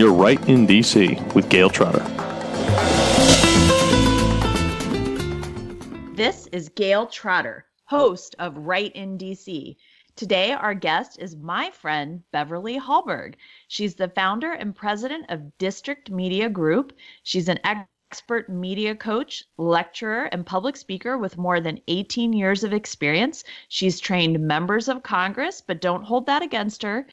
You're 0.00 0.14
right 0.14 0.40
in 0.48 0.66
DC 0.66 1.34
with 1.34 1.50
Gayle 1.50 1.68
Trotter. 1.68 2.02
This 6.14 6.46
is 6.52 6.70
Gayle 6.70 7.06
Trotter, 7.06 7.66
host 7.84 8.34
of 8.38 8.56
Right 8.56 8.90
in 8.96 9.18
DC. 9.18 9.76
Today, 10.16 10.52
our 10.52 10.72
guest 10.72 11.18
is 11.18 11.36
my 11.36 11.70
friend 11.72 12.22
Beverly 12.32 12.80
Hallberg. 12.80 13.34
She's 13.68 13.94
the 13.94 14.08
founder 14.08 14.52
and 14.52 14.74
president 14.74 15.26
of 15.28 15.58
District 15.58 16.10
Media 16.10 16.48
Group. 16.48 16.94
She's 17.22 17.50
an 17.50 17.58
expert 17.62 18.48
media 18.48 18.94
coach, 18.94 19.44
lecturer, 19.58 20.30
and 20.32 20.46
public 20.46 20.78
speaker 20.78 21.18
with 21.18 21.36
more 21.36 21.60
than 21.60 21.78
18 21.88 22.32
years 22.32 22.64
of 22.64 22.72
experience. 22.72 23.44
She's 23.68 24.00
trained 24.00 24.40
members 24.40 24.88
of 24.88 25.02
Congress, 25.02 25.60
but 25.60 25.82
don't 25.82 26.04
hold 26.04 26.24
that 26.24 26.40
against 26.40 26.82
her, 26.84 27.06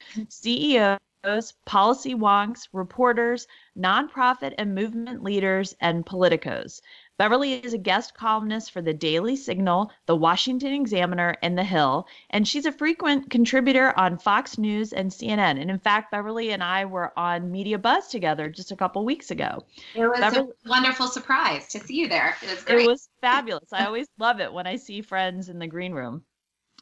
CEOs, 1.24 1.52
policy 1.64 2.14
wonks, 2.14 2.68
reporters, 2.72 3.48
nonprofit 3.76 4.54
and 4.56 4.74
movement 4.74 5.22
leaders, 5.24 5.74
and 5.80 6.06
politicos. 6.06 6.80
Beverly 7.16 7.54
is 7.54 7.72
a 7.72 7.78
guest 7.78 8.14
columnist 8.14 8.70
for 8.70 8.80
the 8.80 8.94
Daily 8.94 9.34
Signal, 9.34 9.90
the 10.06 10.14
Washington 10.14 10.72
Examiner, 10.72 11.34
and 11.42 11.58
The 11.58 11.64
Hill, 11.64 12.06
and 12.30 12.46
she's 12.46 12.66
a 12.66 12.70
frequent 12.70 13.30
contributor 13.30 13.98
on 13.98 14.18
Fox 14.18 14.58
News 14.58 14.92
and 14.92 15.10
CNN. 15.10 15.60
And 15.60 15.70
in 15.70 15.80
fact, 15.80 16.12
Beverly 16.12 16.52
and 16.52 16.62
I 16.62 16.84
were 16.84 17.12
on 17.18 17.50
Media 17.50 17.78
Buzz 17.78 18.06
together 18.06 18.48
just 18.48 18.70
a 18.70 18.76
couple 18.76 19.04
weeks 19.04 19.32
ago. 19.32 19.64
It 19.96 20.06
was 20.06 20.20
Beverly, 20.20 20.52
a 20.64 20.68
wonderful 20.68 21.08
surprise 21.08 21.66
to 21.70 21.80
see 21.80 21.96
you 21.96 22.08
there. 22.08 22.36
It 22.42 22.50
was 22.50 22.62
great. 22.62 22.84
It 22.84 22.86
was 22.86 23.08
fabulous. 23.20 23.72
I 23.72 23.84
always 23.86 24.06
love 24.18 24.38
it 24.38 24.52
when 24.52 24.68
I 24.68 24.76
see 24.76 25.02
friends 25.02 25.48
in 25.48 25.58
the 25.58 25.66
green 25.66 25.92
room. 25.92 26.22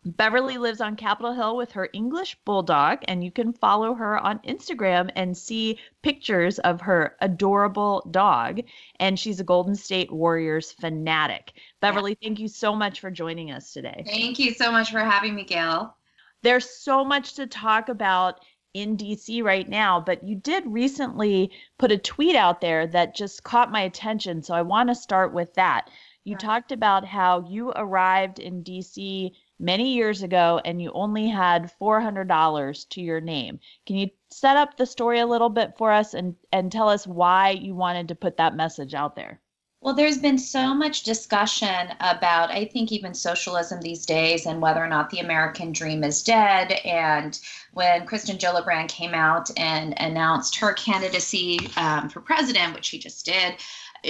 Beverly 0.06 0.56
lives 0.56 0.80
on 0.80 0.94
Capitol 0.94 1.32
Hill 1.32 1.56
with 1.56 1.72
her 1.72 1.88
English 1.92 2.36
bulldog, 2.44 3.00
and 3.08 3.24
you 3.24 3.32
can 3.32 3.52
follow 3.52 3.92
her 3.94 4.16
on 4.16 4.38
Instagram 4.40 5.10
and 5.16 5.36
see 5.36 5.80
pictures 6.02 6.60
of 6.60 6.80
her 6.82 7.16
adorable 7.20 8.06
dog. 8.12 8.60
And 9.00 9.18
she's 9.18 9.40
a 9.40 9.44
Golden 9.44 9.74
State 9.74 10.12
Warriors 10.12 10.70
fanatic. 10.70 11.54
Beverly, 11.80 12.12
yeah. 12.12 12.28
thank 12.28 12.38
you 12.38 12.46
so 12.46 12.72
much 12.72 13.00
for 13.00 13.10
joining 13.10 13.50
us 13.50 13.72
today. 13.72 14.04
Thank 14.06 14.38
you 14.38 14.54
so 14.54 14.70
much 14.70 14.92
for 14.92 15.00
having 15.00 15.34
me, 15.34 15.42
Gayle. 15.42 15.96
There's 16.42 16.70
so 16.70 17.04
much 17.04 17.34
to 17.34 17.48
talk 17.48 17.88
about 17.88 18.44
in 18.74 18.96
DC 18.96 19.42
right 19.42 19.68
now, 19.68 19.98
but 19.98 20.22
you 20.22 20.36
did 20.36 20.62
recently 20.66 21.50
put 21.78 21.90
a 21.90 21.98
tweet 21.98 22.36
out 22.36 22.60
there 22.60 22.86
that 22.86 23.16
just 23.16 23.42
caught 23.42 23.72
my 23.72 23.80
attention. 23.80 24.40
So 24.40 24.54
I 24.54 24.62
want 24.62 24.88
to 24.88 24.94
start 24.94 25.32
with 25.32 25.52
that. 25.54 25.90
You 26.22 26.34
right. 26.34 26.40
talked 26.40 26.70
about 26.70 27.04
how 27.04 27.44
you 27.48 27.72
arrived 27.74 28.38
in 28.38 28.62
DC 28.62 29.32
many 29.58 29.94
years 29.94 30.22
ago 30.22 30.60
and 30.64 30.80
you 30.80 30.90
only 30.92 31.28
had 31.28 31.72
$400 31.80 32.88
to 32.90 33.00
your 33.00 33.20
name. 33.20 33.60
Can 33.86 33.96
you 33.96 34.10
set 34.30 34.56
up 34.56 34.76
the 34.76 34.86
story 34.86 35.20
a 35.20 35.26
little 35.26 35.48
bit 35.48 35.76
for 35.76 35.92
us 35.92 36.14
and, 36.14 36.36
and 36.52 36.70
tell 36.70 36.88
us 36.88 37.06
why 37.06 37.50
you 37.50 37.74
wanted 37.74 38.08
to 38.08 38.14
put 38.14 38.36
that 38.36 38.56
message 38.56 38.94
out 38.94 39.16
there? 39.16 39.40
Well, 39.82 39.94
there's 39.94 40.18
been 40.18 40.38
so 40.38 40.74
much 40.74 41.04
discussion 41.04 41.92
about, 42.00 42.50
I 42.50 42.64
think, 42.64 42.90
even 42.90 43.14
socialism 43.14 43.80
these 43.80 44.04
days 44.04 44.46
and 44.46 44.60
whether 44.60 44.82
or 44.82 44.88
not 44.88 45.10
the 45.10 45.20
American 45.20 45.70
dream 45.70 46.02
is 46.02 46.24
dead. 46.24 46.72
And 46.84 47.38
when 47.72 48.04
Kirsten 48.04 48.36
Gillibrand 48.36 48.88
came 48.88 49.14
out 49.14 49.48
and 49.56 49.94
announced 50.00 50.56
her 50.56 50.72
candidacy 50.72 51.60
um, 51.76 52.08
for 52.08 52.20
president, 52.20 52.74
which 52.74 52.86
she 52.86 52.98
just 52.98 53.24
did, 53.26 53.56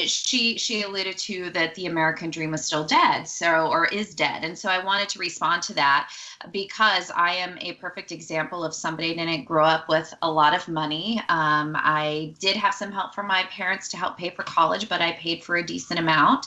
she 0.04 0.58
she 0.58 0.82
alluded 0.82 1.16
to 1.18 1.50
that 1.50 1.74
the 1.74 1.86
American 1.86 2.30
dream 2.30 2.50
was 2.50 2.64
still 2.64 2.84
dead, 2.84 3.24
so 3.24 3.68
or 3.68 3.86
is 3.86 4.14
dead, 4.14 4.44
and 4.44 4.58
so 4.58 4.68
I 4.68 4.84
wanted 4.84 5.08
to 5.10 5.18
respond 5.18 5.62
to 5.64 5.74
that 5.74 6.10
because 6.52 7.10
I 7.10 7.34
am 7.34 7.56
a 7.60 7.74
perfect 7.74 8.12
example 8.12 8.64
of 8.64 8.74
somebody 8.74 9.14
didn't 9.14 9.44
grow 9.44 9.64
up 9.64 9.88
with 9.88 10.12
a 10.22 10.30
lot 10.30 10.54
of 10.54 10.68
money. 10.68 11.20
Um, 11.28 11.76
I 11.76 12.34
did 12.38 12.56
have 12.56 12.74
some 12.74 12.92
help 12.92 13.14
from 13.14 13.26
my 13.26 13.44
parents 13.44 13.88
to 13.88 13.96
help 13.96 14.16
pay 14.16 14.30
for 14.30 14.42
college, 14.42 14.88
but 14.88 15.00
I 15.00 15.12
paid 15.12 15.42
for 15.42 15.56
a 15.56 15.66
decent 15.66 15.98
amount. 15.98 16.46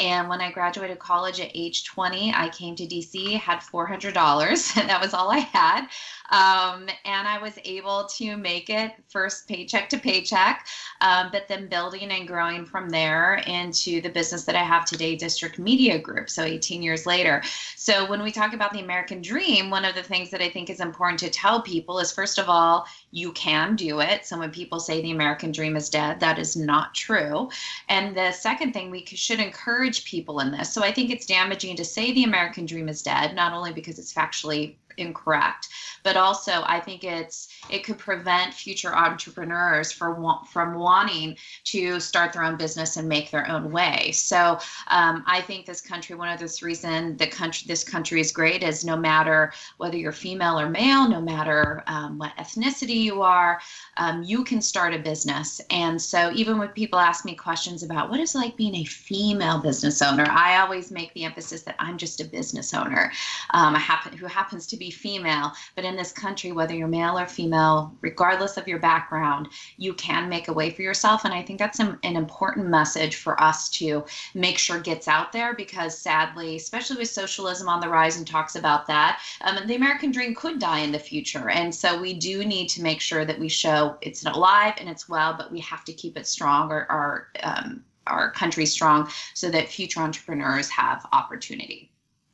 And 0.00 0.30
when 0.30 0.40
I 0.40 0.50
graduated 0.50 0.98
college 0.98 1.40
at 1.40 1.50
age 1.54 1.84
20, 1.84 2.32
I 2.34 2.48
came 2.48 2.74
to 2.76 2.86
DC, 2.86 3.34
had 3.38 3.58
$400, 3.58 4.76
and 4.78 4.88
that 4.88 5.00
was 5.00 5.12
all 5.12 5.30
I 5.30 5.38
had. 5.38 5.88
Um, 6.30 6.86
and 7.04 7.28
I 7.28 7.38
was 7.42 7.58
able 7.64 8.06
to 8.16 8.36
make 8.36 8.70
it 8.70 8.92
first 9.08 9.46
paycheck 9.46 9.90
to 9.90 9.98
paycheck, 9.98 10.66
um, 11.02 11.28
but 11.32 11.48
then 11.48 11.68
building 11.68 12.10
and 12.12 12.26
growing 12.26 12.64
from 12.64 12.88
there 12.88 13.42
into 13.46 14.00
the 14.00 14.08
business 14.08 14.44
that 14.44 14.54
I 14.54 14.62
have 14.62 14.86
today, 14.86 15.16
District 15.16 15.58
Media 15.58 15.98
Group. 15.98 16.30
So 16.30 16.44
18 16.44 16.82
years 16.82 17.04
later. 17.04 17.42
So 17.76 18.08
when 18.08 18.22
we 18.22 18.32
talk 18.32 18.54
about 18.54 18.72
the 18.72 18.80
American 18.80 19.20
dream, 19.20 19.68
one 19.68 19.84
of 19.84 19.94
the 19.94 20.02
things 20.02 20.30
that 20.30 20.40
I 20.40 20.48
think 20.48 20.70
is 20.70 20.80
important 20.80 21.18
to 21.20 21.30
tell 21.30 21.60
people 21.60 21.98
is 21.98 22.10
first 22.10 22.38
of 22.38 22.48
all, 22.48 22.86
you 23.10 23.32
can 23.32 23.76
do 23.76 24.00
it. 24.00 24.24
So 24.24 24.38
when 24.38 24.50
people 24.50 24.80
say 24.80 25.02
the 25.02 25.10
American 25.10 25.52
dream 25.52 25.76
is 25.76 25.90
dead, 25.90 26.20
that 26.20 26.38
is 26.38 26.56
not 26.56 26.94
true. 26.94 27.50
And 27.88 28.16
the 28.16 28.32
second 28.32 28.72
thing, 28.72 28.90
we 28.90 29.04
should 29.04 29.40
encourage 29.40 29.89
people 29.98 30.40
in 30.40 30.50
this. 30.50 30.72
So 30.72 30.82
I 30.82 30.92
think 30.92 31.10
it's 31.10 31.26
damaging 31.26 31.76
to 31.76 31.84
say 31.84 32.12
the 32.12 32.24
American 32.24 32.66
dream 32.66 32.88
is 32.88 33.02
dead, 33.02 33.34
not 33.34 33.52
only 33.52 33.72
because 33.72 33.98
it's 33.98 34.12
factually 34.12 34.74
incorrect 35.00 35.68
but 36.02 36.16
also 36.16 36.62
I 36.64 36.80
think 36.80 37.04
it's 37.04 37.48
it 37.68 37.84
could 37.84 37.98
prevent 37.98 38.54
future 38.54 38.94
entrepreneurs 38.94 39.92
for 39.92 40.16
from 40.48 40.74
wanting 40.74 41.36
to 41.64 42.00
start 42.00 42.32
their 42.32 42.42
own 42.42 42.56
business 42.56 42.96
and 42.96 43.08
make 43.08 43.30
their 43.30 43.48
own 43.48 43.70
way. 43.70 44.12
So 44.12 44.58
um, 44.88 45.24
I 45.26 45.40
think 45.40 45.66
this 45.66 45.80
country, 45.80 46.16
one 46.16 46.28
of 46.28 46.40
the 46.40 46.58
reasons 46.64 47.18
the 47.18 47.26
country 47.26 47.66
this 47.66 47.84
country 47.84 48.20
is 48.20 48.32
great 48.32 48.62
is 48.62 48.84
no 48.84 48.96
matter 48.96 49.52
whether 49.76 49.96
you're 49.96 50.12
female 50.12 50.58
or 50.58 50.68
male, 50.68 51.08
no 51.08 51.20
matter 51.20 51.82
um, 51.86 52.18
what 52.18 52.36
ethnicity 52.36 53.00
you 53.02 53.22
are, 53.22 53.60
um, 53.96 54.22
you 54.22 54.44
can 54.44 54.60
start 54.60 54.94
a 54.94 54.98
business. 54.98 55.60
And 55.70 56.00
so 56.00 56.30
even 56.32 56.58
when 56.58 56.68
people 56.68 56.98
ask 56.98 57.24
me 57.24 57.34
questions 57.34 57.82
about 57.82 58.10
what 58.10 58.20
is 58.20 58.34
like 58.34 58.56
being 58.56 58.76
a 58.76 58.84
female 58.84 59.58
business 59.58 60.02
owner, 60.02 60.26
I 60.28 60.58
always 60.60 60.90
make 60.90 61.12
the 61.14 61.24
emphasis 61.24 61.62
that 61.62 61.76
I'm 61.78 61.98
just 61.98 62.20
a 62.20 62.24
business 62.24 62.74
owner 62.74 63.12
um, 63.50 63.74
happen, 63.74 64.16
who 64.16 64.26
happens 64.26 64.66
to 64.68 64.76
be 64.76 64.89
female, 64.90 65.52
but 65.74 65.84
in 65.84 65.96
this 65.96 66.12
country, 66.12 66.52
whether 66.52 66.74
you're 66.74 66.88
male 66.88 67.18
or 67.18 67.26
female, 67.26 67.94
regardless 68.00 68.56
of 68.56 68.68
your 68.68 68.78
background, 68.78 69.48
you 69.76 69.94
can 69.94 70.28
make 70.28 70.48
a 70.48 70.52
way 70.52 70.70
for 70.70 70.82
yourself. 70.82 71.24
And 71.24 71.34
I 71.34 71.42
think 71.42 71.58
that's 71.58 71.78
an, 71.78 71.98
an 72.02 72.16
important 72.16 72.68
message 72.68 73.16
for 73.16 73.40
us 73.40 73.68
to 73.70 74.04
make 74.34 74.58
sure 74.58 74.80
gets 74.80 75.08
out 75.08 75.32
there 75.32 75.54
because 75.54 75.96
sadly, 75.96 76.56
especially 76.56 76.98
with 76.98 77.10
socialism 77.10 77.68
on 77.68 77.80
the 77.80 77.88
rise 77.88 78.16
and 78.16 78.26
talks 78.26 78.56
about 78.56 78.86
that, 78.86 79.20
um, 79.42 79.66
the 79.66 79.76
American 79.76 80.10
dream 80.10 80.34
could 80.34 80.58
die 80.58 80.80
in 80.80 80.92
the 80.92 80.98
future. 80.98 81.50
And 81.50 81.74
so 81.74 82.00
we 82.00 82.14
do 82.14 82.44
need 82.44 82.68
to 82.70 82.82
make 82.82 83.00
sure 83.00 83.24
that 83.24 83.38
we 83.38 83.48
show 83.48 83.96
it's 84.00 84.24
alive 84.24 84.74
and 84.78 84.88
it's 84.88 85.08
well, 85.08 85.34
but 85.36 85.50
we 85.50 85.60
have 85.60 85.84
to 85.84 85.92
keep 85.92 86.16
it 86.16 86.26
strong 86.26 86.70
or 86.70 86.86
our, 86.90 87.28
um, 87.42 87.84
our 88.06 88.30
country 88.30 88.66
strong 88.66 89.08
so 89.34 89.50
that 89.50 89.68
future 89.68 90.00
entrepreneurs 90.00 90.68
have 90.68 91.06
opportunity. 91.12 91.89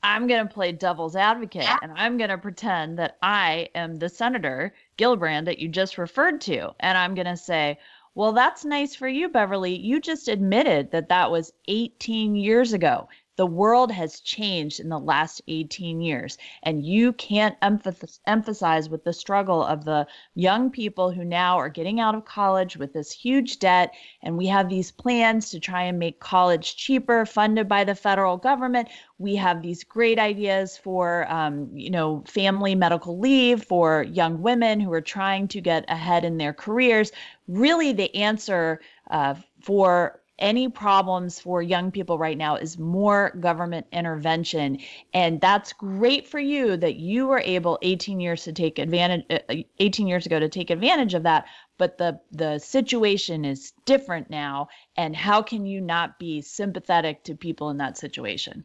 I'm 0.06 0.28
going 0.28 0.47
to 0.47 0.55
play 0.55 0.71
devil's 0.71 1.17
advocate 1.17 1.65
yeah. 1.65 1.78
and 1.83 1.93
I'm 1.97 2.17
going 2.17 2.31
to 2.31 2.39
pretend 2.39 2.97
that 3.00 3.17
I 3.22 3.71
am 3.75 3.97
the 3.97 4.09
Senator 4.09 4.72
Gillibrand 4.97 5.47
that 5.47 5.59
you 5.59 5.69
just 5.69 5.99
referred 5.99 6.41
to. 6.43 6.72
And 6.78 6.97
I'm 6.97 7.17
going 7.17 7.27
to 7.27 7.37
say, 7.37 7.78
well, 8.15 8.33
that's 8.33 8.65
nice 8.65 8.94
for 8.94 9.09
you, 9.09 9.28
Beverly. 9.28 9.77
You 9.77 10.00
just 10.00 10.28
admitted 10.28 10.93
that 10.93 11.09
that 11.09 11.33
was 11.33 11.53
18 11.67 12.37
years 12.37 12.72
ago. 12.72 13.09
The 13.37 13.47
world 13.47 13.93
has 13.93 14.21
changed 14.21 14.81
in 14.81 14.89
the 14.89 14.99
last 14.99 15.43
18 15.47 16.01
years, 16.01 16.39
and 16.63 16.85
you 16.85 17.13
can't 17.13 17.57
emphasize, 17.63 18.89
with 18.89 19.05
the 19.05 19.13
struggle 19.13 19.63
of 19.63 19.85
the 19.85 20.07
young 20.35 20.71
people 20.71 21.11
who 21.11 21.25
now 21.25 21.59
are 21.59 21.69
getting 21.69 22.01
out 22.01 22.15
of 22.15 22.25
college 22.25 22.77
with 22.77 22.93
this 22.93 23.13
huge 23.13 23.59
debt. 23.59 23.93
And 24.23 24.37
we 24.39 24.47
have 24.47 24.69
these 24.69 24.91
plans 24.91 25.51
to 25.51 25.61
try 25.61 25.83
and 25.83 25.99
make 25.99 26.21
college 26.21 26.77
cheaper, 26.77 27.27
funded 27.27 27.69
by 27.69 27.85
the 27.85 27.95
federal 27.95 28.37
government. 28.37 28.89
We 29.19 29.37
have 29.37 29.63
these 29.63 29.85
great 29.85 30.19
ideas 30.19 30.77
for, 30.79 31.31
um, 31.31 31.71
you 31.75 31.91
know, 31.91 32.25
family 32.27 32.75
medical 32.75 33.19
leave 33.19 33.65
for 33.65 34.03
young 34.03 34.41
women 34.43 34.81
who 34.81 34.93
are 34.93 35.00
trying 35.00 35.49
to 35.49 35.61
get 35.61 35.85
ahead 35.89 36.25
in 36.25 36.39
their 36.39 36.53
careers. 36.53 37.12
Really, 37.49 37.93
the 37.93 38.15
answer 38.15 38.81
uh, 39.11 39.35
for 39.61 40.21
any 40.38 40.69
problems 40.69 41.41
for 41.41 41.62
young 41.62 41.91
people 41.91 42.19
right 42.19 42.37
now 42.37 42.56
is 42.56 42.79
more 42.79 43.33
government 43.41 43.87
intervention. 43.93 44.79
And 45.15 45.41
that's 45.41 45.73
great 45.73 46.27
for 46.27 46.38
you 46.38 46.77
that 46.77 46.97
you 46.97 47.27
were 47.27 47.41
able 47.41 47.79
18 47.83 48.21
years 48.21 48.44
to 48.44 48.53
take 48.53 48.79
advantage 48.79 49.25
uh, 49.31 49.55
18 49.79 50.06
years 50.06 50.27
ago 50.27 50.38
to 50.38 50.49
take 50.49 50.71
advantage 50.71 51.15
of 51.15 51.23
that 51.23 51.47
but 51.79 51.99
the 51.99 52.19
the 52.33 52.59
situation 52.59 53.44
is 53.44 53.73
different 53.85 54.31
now. 54.31 54.69
And 54.97 55.15
how 55.15 55.43
can 55.43 55.67
you 55.67 55.81
not 55.81 56.19
be 56.19 56.41
sympathetic 56.41 57.25
to 57.25 57.35
people 57.35 57.71
in 57.71 57.77
that 57.79 57.99
situation? 57.99 58.65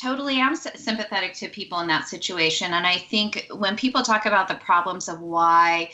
Totally 0.00 0.40
I'm 0.40 0.56
sympathetic 0.56 1.34
to 1.34 1.48
people 1.48 1.80
in 1.80 1.88
that 1.88 2.08
situation. 2.08 2.74
And 2.74 2.86
i 2.86 2.96
think 2.96 3.46
when 3.54 3.76
people 3.76 4.02
talk 4.02 4.26
about 4.26 4.48
the 4.48 4.56
problems 4.56 5.08
of 5.08 5.20
why 5.20 5.90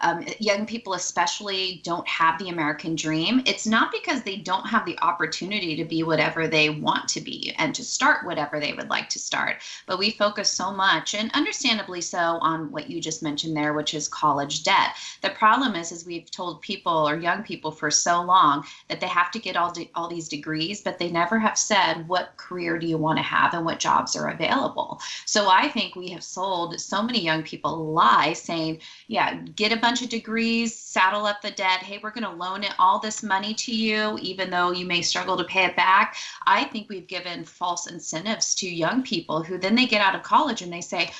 um, 0.00 0.24
young 0.38 0.66
people 0.66 0.94
especially 0.94 1.80
don't 1.84 2.06
have 2.08 2.38
the 2.38 2.48
American 2.48 2.94
dream, 2.94 3.42
it's 3.46 3.66
not 3.66 3.92
because 3.92 4.22
they 4.22 4.36
don't 4.36 4.66
have 4.66 4.86
the 4.86 4.98
opportunity 5.00 5.76
to 5.76 5.84
be 5.84 6.02
whatever 6.02 6.48
they 6.48 6.70
want 6.70 7.08
to 7.08 7.20
be 7.20 7.54
and 7.58 7.74
to 7.74 7.84
start 7.84 8.26
whatever 8.26 8.58
they 8.58 8.72
would 8.72 8.88
like 8.88 9.08
to 9.10 9.18
start. 9.18 9.56
But 9.86 9.98
we 9.98 10.10
focus 10.10 10.48
so 10.48 10.72
much, 10.72 11.14
and 11.14 11.30
understandably 11.32 12.00
so, 12.00 12.38
on 12.40 12.70
what 12.70 12.90
you 12.90 13.00
just 13.00 13.22
mentioned 13.22 13.56
there, 13.56 13.74
which 13.74 13.94
is 13.94 14.08
college 14.08 14.64
debt. 14.64 14.96
The 15.22 15.30
problem 15.30 15.74
is, 15.74 15.92
is 15.92 16.06
we've 16.06 16.30
told 16.30 16.62
people 16.62 17.08
or 17.08 17.18
young 17.18 17.42
people 17.42 17.70
for 17.70 17.90
so 17.90 18.22
long 18.22 18.64
that 18.88 19.00
they 19.00 19.08
have 19.08 19.30
to 19.32 19.38
get 19.38 19.56
all 19.56 19.72
de- 19.72 19.90
all 19.94 20.08
these 20.08 20.28
degrees, 20.28 20.80
but 20.80 20.98
they 20.98 21.10
never 21.10 21.38
have 21.38 21.58
said 21.58 22.08
what 22.08 22.36
career 22.36 22.78
do 22.78 22.86
you 22.86 22.96
want 22.96 23.18
to 23.18 23.22
have 23.22 23.54
and 23.54 23.64
what 23.64 23.78
jobs 23.78 24.16
are 24.16 24.28
available. 24.28 25.00
So 25.26 25.48
I 25.48 25.68
think 25.68 25.94
we 25.94 26.08
have 26.10 26.22
sold 26.22 26.80
so 26.80 27.02
many 27.02 27.20
young 27.20 27.42
people 27.42 27.74
a 27.74 27.82
lie 27.92 28.32
saying, 28.32 28.80
yeah, 29.08 29.34
get 29.56 29.72
a 29.72 29.76
bunch 29.76 29.89
of 29.98 30.08
degrees, 30.08 30.74
saddle 30.74 31.26
up 31.26 31.42
the 31.42 31.50
debt. 31.50 31.80
Hey, 31.80 31.98
we're 32.00 32.12
going 32.12 32.24
to 32.24 32.30
loan 32.30 32.62
it 32.62 32.72
all 32.78 33.00
this 33.00 33.22
money 33.22 33.52
to 33.54 33.74
you, 33.74 34.16
even 34.22 34.48
though 34.48 34.70
you 34.70 34.86
may 34.86 35.02
struggle 35.02 35.36
to 35.36 35.44
pay 35.44 35.64
it 35.64 35.74
back. 35.74 36.16
I 36.46 36.64
think 36.64 36.88
we've 36.88 37.08
given 37.08 37.44
false 37.44 37.88
incentives 37.88 38.54
to 38.56 38.68
young 38.68 39.02
people 39.02 39.42
who 39.42 39.58
then 39.58 39.74
they 39.74 39.86
get 39.86 40.00
out 40.00 40.14
of 40.14 40.22
college 40.22 40.62
and 40.62 40.72
they 40.72 40.80
say, 40.80 41.10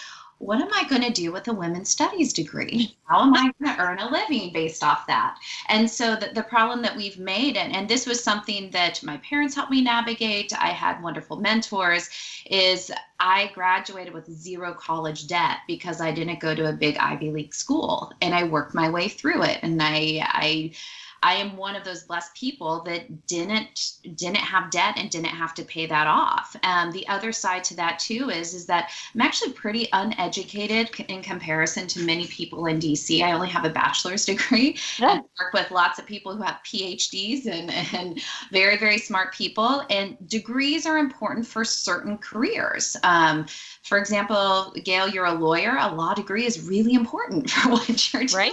what 0.40 0.58
am 0.58 0.72
I 0.72 0.88
going 0.88 1.02
to 1.02 1.12
do 1.12 1.32
with 1.32 1.48
a 1.48 1.52
women's 1.52 1.90
studies 1.90 2.32
degree? 2.32 2.96
How 3.04 3.20
am 3.20 3.34
I 3.34 3.52
going 3.60 3.76
to 3.76 3.82
earn 3.82 3.98
a 3.98 4.10
living 4.10 4.52
based 4.54 4.82
off 4.82 5.06
that? 5.06 5.36
And 5.68 5.88
so 5.88 6.16
the, 6.16 6.30
the 6.34 6.42
problem 6.42 6.80
that 6.80 6.96
we've 6.96 7.18
made, 7.18 7.58
and, 7.58 7.76
and 7.76 7.86
this 7.86 8.06
was 8.06 8.24
something 8.24 8.70
that 8.70 9.02
my 9.02 9.18
parents 9.18 9.54
helped 9.54 9.70
me 9.70 9.82
navigate, 9.82 10.52
I 10.58 10.68
had 10.68 11.02
wonderful 11.02 11.36
mentors, 11.36 12.08
is 12.46 12.90
I 13.20 13.50
graduated 13.54 14.14
with 14.14 14.32
zero 14.32 14.72
college 14.72 15.26
debt 15.26 15.58
because 15.66 16.00
I 16.00 16.10
didn't 16.10 16.40
go 16.40 16.54
to 16.54 16.70
a 16.70 16.72
big 16.72 16.96
Ivy 16.96 17.30
League 17.30 17.54
school 17.54 18.10
and 18.22 18.34
I 18.34 18.44
worked 18.44 18.74
my 18.74 18.88
way 18.88 19.08
through 19.08 19.42
it. 19.42 19.58
And 19.62 19.80
I, 19.82 20.26
I, 20.26 20.72
I 21.22 21.34
am 21.34 21.56
one 21.56 21.76
of 21.76 21.84
those 21.84 22.04
blessed 22.04 22.34
people 22.34 22.82
that 22.84 23.26
didn't 23.26 23.98
didn't 24.14 24.36
have 24.36 24.70
debt 24.70 24.94
and 24.96 25.10
didn't 25.10 25.26
have 25.26 25.54
to 25.54 25.64
pay 25.64 25.86
that 25.86 26.06
off. 26.06 26.56
Um, 26.64 26.90
the 26.92 27.06
other 27.08 27.30
side 27.32 27.62
to 27.64 27.76
that 27.76 27.98
too 27.98 28.30
is 28.30 28.54
is 28.54 28.66
that 28.66 28.90
I'm 29.14 29.20
actually 29.20 29.52
pretty 29.52 29.88
uneducated 29.92 30.90
in 31.08 31.22
comparison 31.22 31.86
to 31.88 32.00
many 32.00 32.26
people 32.26 32.66
in 32.66 32.78
DC. 32.78 33.22
I 33.22 33.32
only 33.32 33.48
have 33.48 33.64
a 33.64 33.70
bachelor's 33.70 34.24
degree 34.24 34.78
yeah. 34.98 35.12
and 35.12 35.24
work 35.38 35.52
with 35.52 35.70
lots 35.70 35.98
of 35.98 36.06
people 36.06 36.34
who 36.34 36.42
have 36.42 36.60
PhDs 36.64 37.46
and 37.46 37.70
and 37.94 38.22
very 38.50 38.78
very 38.78 38.98
smart 38.98 39.34
people. 39.34 39.84
And 39.90 40.16
degrees 40.28 40.86
are 40.86 40.98
important 40.98 41.46
for 41.46 41.64
certain 41.64 42.16
careers. 42.16 42.96
Um, 43.02 43.46
for 43.82 43.98
example, 43.98 44.72
Gayle, 44.84 45.08
you're 45.08 45.26
a 45.26 45.34
lawyer. 45.34 45.76
A 45.78 45.94
law 45.94 46.14
degree 46.14 46.46
is 46.46 46.66
really 46.66 46.94
important 46.94 47.50
for 47.50 47.70
what 47.72 48.12
you're 48.12 48.24
doing. 48.24 48.52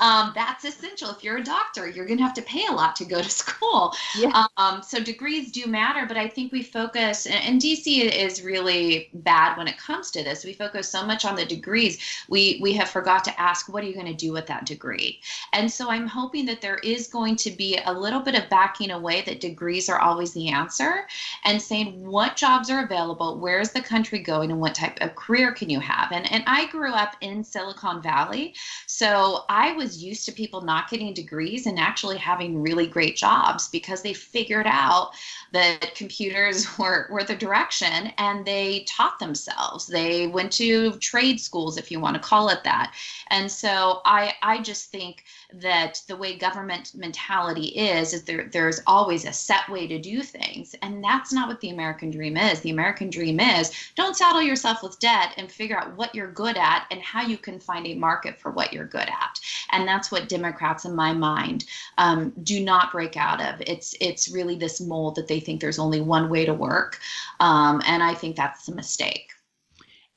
um, 0.00 0.32
that's 0.34 0.64
essential. 0.64 1.10
If 1.10 1.22
you're 1.22 1.36
a 1.38 1.44
doctor, 1.44 1.88
you're 1.88 2.06
going 2.06 2.18
to 2.18 2.24
have 2.24 2.34
to 2.34 2.42
pay 2.42 2.64
a 2.66 2.72
lot 2.72 2.96
to 2.96 3.04
go 3.04 3.20
to 3.20 3.30
school. 3.30 3.94
Yeah. 4.16 4.46
Um, 4.56 4.82
so 4.82 5.00
degrees 5.00 5.52
do 5.52 5.66
matter, 5.66 6.06
but 6.06 6.16
I 6.16 6.28
think 6.28 6.52
we 6.52 6.62
focus, 6.62 7.26
and 7.26 7.60
DC 7.60 8.10
is 8.10 8.42
really 8.42 9.10
bad 9.12 9.56
when 9.56 9.68
it 9.68 9.78
comes 9.78 10.10
to 10.12 10.24
this. 10.24 10.44
We 10.44 10.54
focus 10.54 10.88
so 10.88 11.04
much 11.04 11.24
on 11.24 11.36
the 11.36 11.44
degrees, 11.44 11.98
we 12.28 12.58
we 12.62 12.72
have 12.74 12.88
forgot 12.88 13.24
to 13.24 13.40
ask, 13.40 13.72
what 13.72 13.84
are 13.84 13.86
you 13.86 13.94
going 13.94 14.06
to 14.06 14.14
do 14.14 14.32
with 14.32 14.46
that 14.46 14.66
degree? 14.66 15.20
And 15.52 15.70
so 15.70 15.90
I'm 15.90 16.06
hoping 16.06 16.46
that 16.46 16.60
there 16.60 16.78
is 16.78 17.06
going 17.06 17.36
to 17.36 17.50
be 17.50 17.78
a 17.84 17.92
little 17.92 18.20
bit 18.20 18.34
of 18.34 18.48
backing 18.48 18.90
away 18.90 19.22
that 19.22 19.40
degrees 19.40 19.88
are 19.88 20.00
always 20.00 20.32
the 20.32 20.48
answer, 20.48 21.06
and 21.44 21.60
saying 21.60 22.06
what 22.06 22.36
jobs 22.36 22.70
are 22.70 22.84
available, 22.84 23.38
where 23.38 23.60
is 23.60 23.72
the 23.72 23.82
country 23.82 24.20
going, 24.20 24.50
and 24.50 24.60
what 24.60 24.74
type 24.74 24.98
of 25.00 25.14
career 25.14 25.52
can 25.52 25.68
you 25.68 25.80
have? 25.80 26.12
And 26.12 26.30
and 26.32 26.42
I 26.46 26.66
grew 26.66 26.92
up 26.92 27.16
in 27.20 27.44
Silicon 27.44 28.00
Valley, 28.02 28.54
so 28.86 29.44
I 29.50 29.72
was 29.72 30.00
used 30.00 30.24
to 30.26 30.32
people 30.32 30.60
not 30.60 30.88
getting 30.88 31.12
degrees 31.12 31.66
and 31.66 31.76
actually 31.76 32.18
having 32.18 32.62
really 32.62 32.86
great 32.86 33.16
jobs 33.16 33.66
because 33.66 34.00
they 34.00 34.12
figured 34.12 34.68
out 34.68 35.10
that 35.50 35.96
computers 35.96 36.66
were, 36.78 37.08
were 37.10 37.24
the 37.24 37.34
direction 37.34 38.12
and 38.16 38.46
they 38.46 38.86
taught 38.88 39.18
themselves. 39.18 39.88
They 39.88 40.28
went 40.28 40.52
to 40.52 40.92
trade 40.98 41.40
schools, 41.40 41.78
if 41.78 41.90
you 41.90 41.98
want 41.98 42.14
to 42.14 42.22
call 42.22 42.48
it 42.48 42.62
that. 42.62 42.94
And 43.30 43.50
so 43.50 44.02
I, 44.04 44.34
I 44.40 44.62
just 44.62 44.92
think 44.92 45.24
that 45.54 46.02
the 46.06 46.16
way 46.16 46.36
government 46.36 46.92
mentality 46.94 47.66
is, 47.66 48.12
is 48.12 48.22
there, 48.24 48.48
there's 48.52 48.80
always 48.86 49.24
a 49.24 49.32
set 49.32 49.68
way 49.68 49.86
to 49.86 49.98
do 49.98 50.22
things. 50.22 50.74
And 50.82 51.02
that's 51.02 51.32
not 51.32 51.48
what 51.48 51.60
the 51.60 51.70
American 51.70 52.10
dream 52.10 52.36
is. 52.36 52.60
The 52.60 52.70
American 52.70 53.10
dream 53.10 53.40
is 53.40 53.72
don't 53.96 54.16
saddle 54.16 54.42
yourself 54.42 54.82
with 54.82 54.98
debt 54.98 55.34
and 55.36 55.50
figure 55.50 55.78
out 55.78 55.96
what 55.96 56.14
you're 56.14 56.30
good 56.32 56.56
at 56.56 56.86
and 56.90 57.00
how 57.02 57.22
you 57.22 57.36
can 57.36 57.58
find 57.58 57.86
a 57.86 57.94
market 57.94 58.38
for 58.38 58.50
what 58.50 58.72
you're 58.72 58.86
good 58.86 59.08
at. 59.08 59.40
And 59.72 59.86
that's 59.86 60.10
what 60.10 60.28
Democrats, 60.28 60.84
in 60.84 60.94
my 60.94 61.12
mind, 61.12 61.66
um, 61.98 62.32
do 62.42 62.60
not 62.60 62.92
break 62.92 63.16
out 63.16 63.40
of. 63.40 63.60
It's 63.66 63.94
it's 64.00 64.30
really 64.30 64.56
this 64.56 64.80
mold 64.80 65.14
that 65.16 65.28
they 65.28 65.40
think 65.40 65.60
there's 65.60 65.78
only 65.78 66.00
one 66.00 66.28
way 66.28 66.44
to 66.44 66.54
work, 66.54 66.98
um, 67.40 67.82
and 67.86 68.02
I 68.02 68.14
think 68.14 68.36
that's 68.36 68.68
a 68.68 68.74
mistake. 68.74 69.32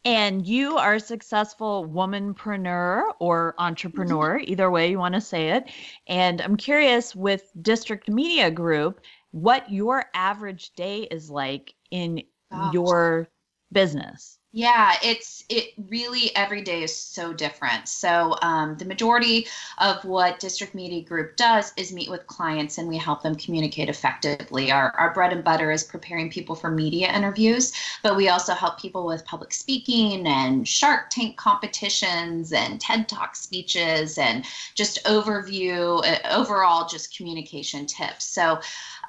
And 0.06 0.46
you 0.46 0.78
are 0.78 0.96
a 0.96 1.00
successful 1.00 1.88
womanpreneur 1.88 3.04
or 3.20 3.56
entrepreneur, 3.58 4.38
mm-hmm. 4.38 4.52
either 4.52 4.70
way 4.70 4.90
you 4.90 5.00
want 5.00 5.16
to 5.16 5.22
say 5.22 5.52
it. 5.52 5.70
And 6.08 6.42
I'm 6.42 6.58
curious 6.58 7.16
with 7.16 7.50
District 7.62 8.10
Media 8.10 8.52
Group, 8.52 9.00
what 9.32 9.72
your 9.72 10.06
average 10.14 10.74
day 10.74 11.04
is 11.04 11.30
like 11.30 11.74
in 11.90 12.24
Gosh. 12.52 12.74
your 12.74 13.30
business. 13.72 14.40
Yeah, 14.56 14.98
it's 15.04 15.46
it 15.50 15.74
really 15.90 16.34
every 16.36 16.62
day 16.62 16.84
is 16.84 16.96
so 16.96 17.34
different. 17.34 17.88
So 17.88 18.36
um, 18.44 18.78
the 18.78 18.86
majority 18.86 19.48
of 19.80 20.06
what 20.06 20.40
District 20.40 20.76
Media 20.76 21.02
Group 21.02 21.38
does 21.38 21.74
is 21.76 21.92
meet 21.92 22.08
with 22.12 22.28
clients 22.28 22.78
and 22.78 22.88
we 22.88 22.98
help 23.00 23.24
them 23.24 23.34
communicate 23.34 23.90
effectively. 23.90 24.72
Our, 24.72 24.92
our 24.92 25.12
bread 25.12 25.34
and 25.34 25.44
butter 25.44 25.72
is 25.72 25.84
preparing 25.84 26.30
people 26.30 26.54
for 26.54 26.70
media 26.70 27.12
interviews, 27.12 27.74
but 28.04 28.16
we 28.16 28.30
also 28.30 28.54
help 28.54 28.80
people 28.80 29.08
with 29.08 29.26
public 29.26 29.54
speaking 29.54 30.28
and 30.28 30.68
Shark 30.68 31.10
Tank 31.10 31.36
competitions 31.36 32.54
and 32.54 32.80
TED 32.80 33.10
Talk 33.10 33.36
speeches 33.36 34.20
and 34.20 34.46
just 34.76 35.04
overview, 35.06 36.06
uh, 36.06 36.30
overall 36.30 36.88
just 36.88 37.18
communication 37.18 37.88
tips. 37.88 38.26
So 38.26 38.60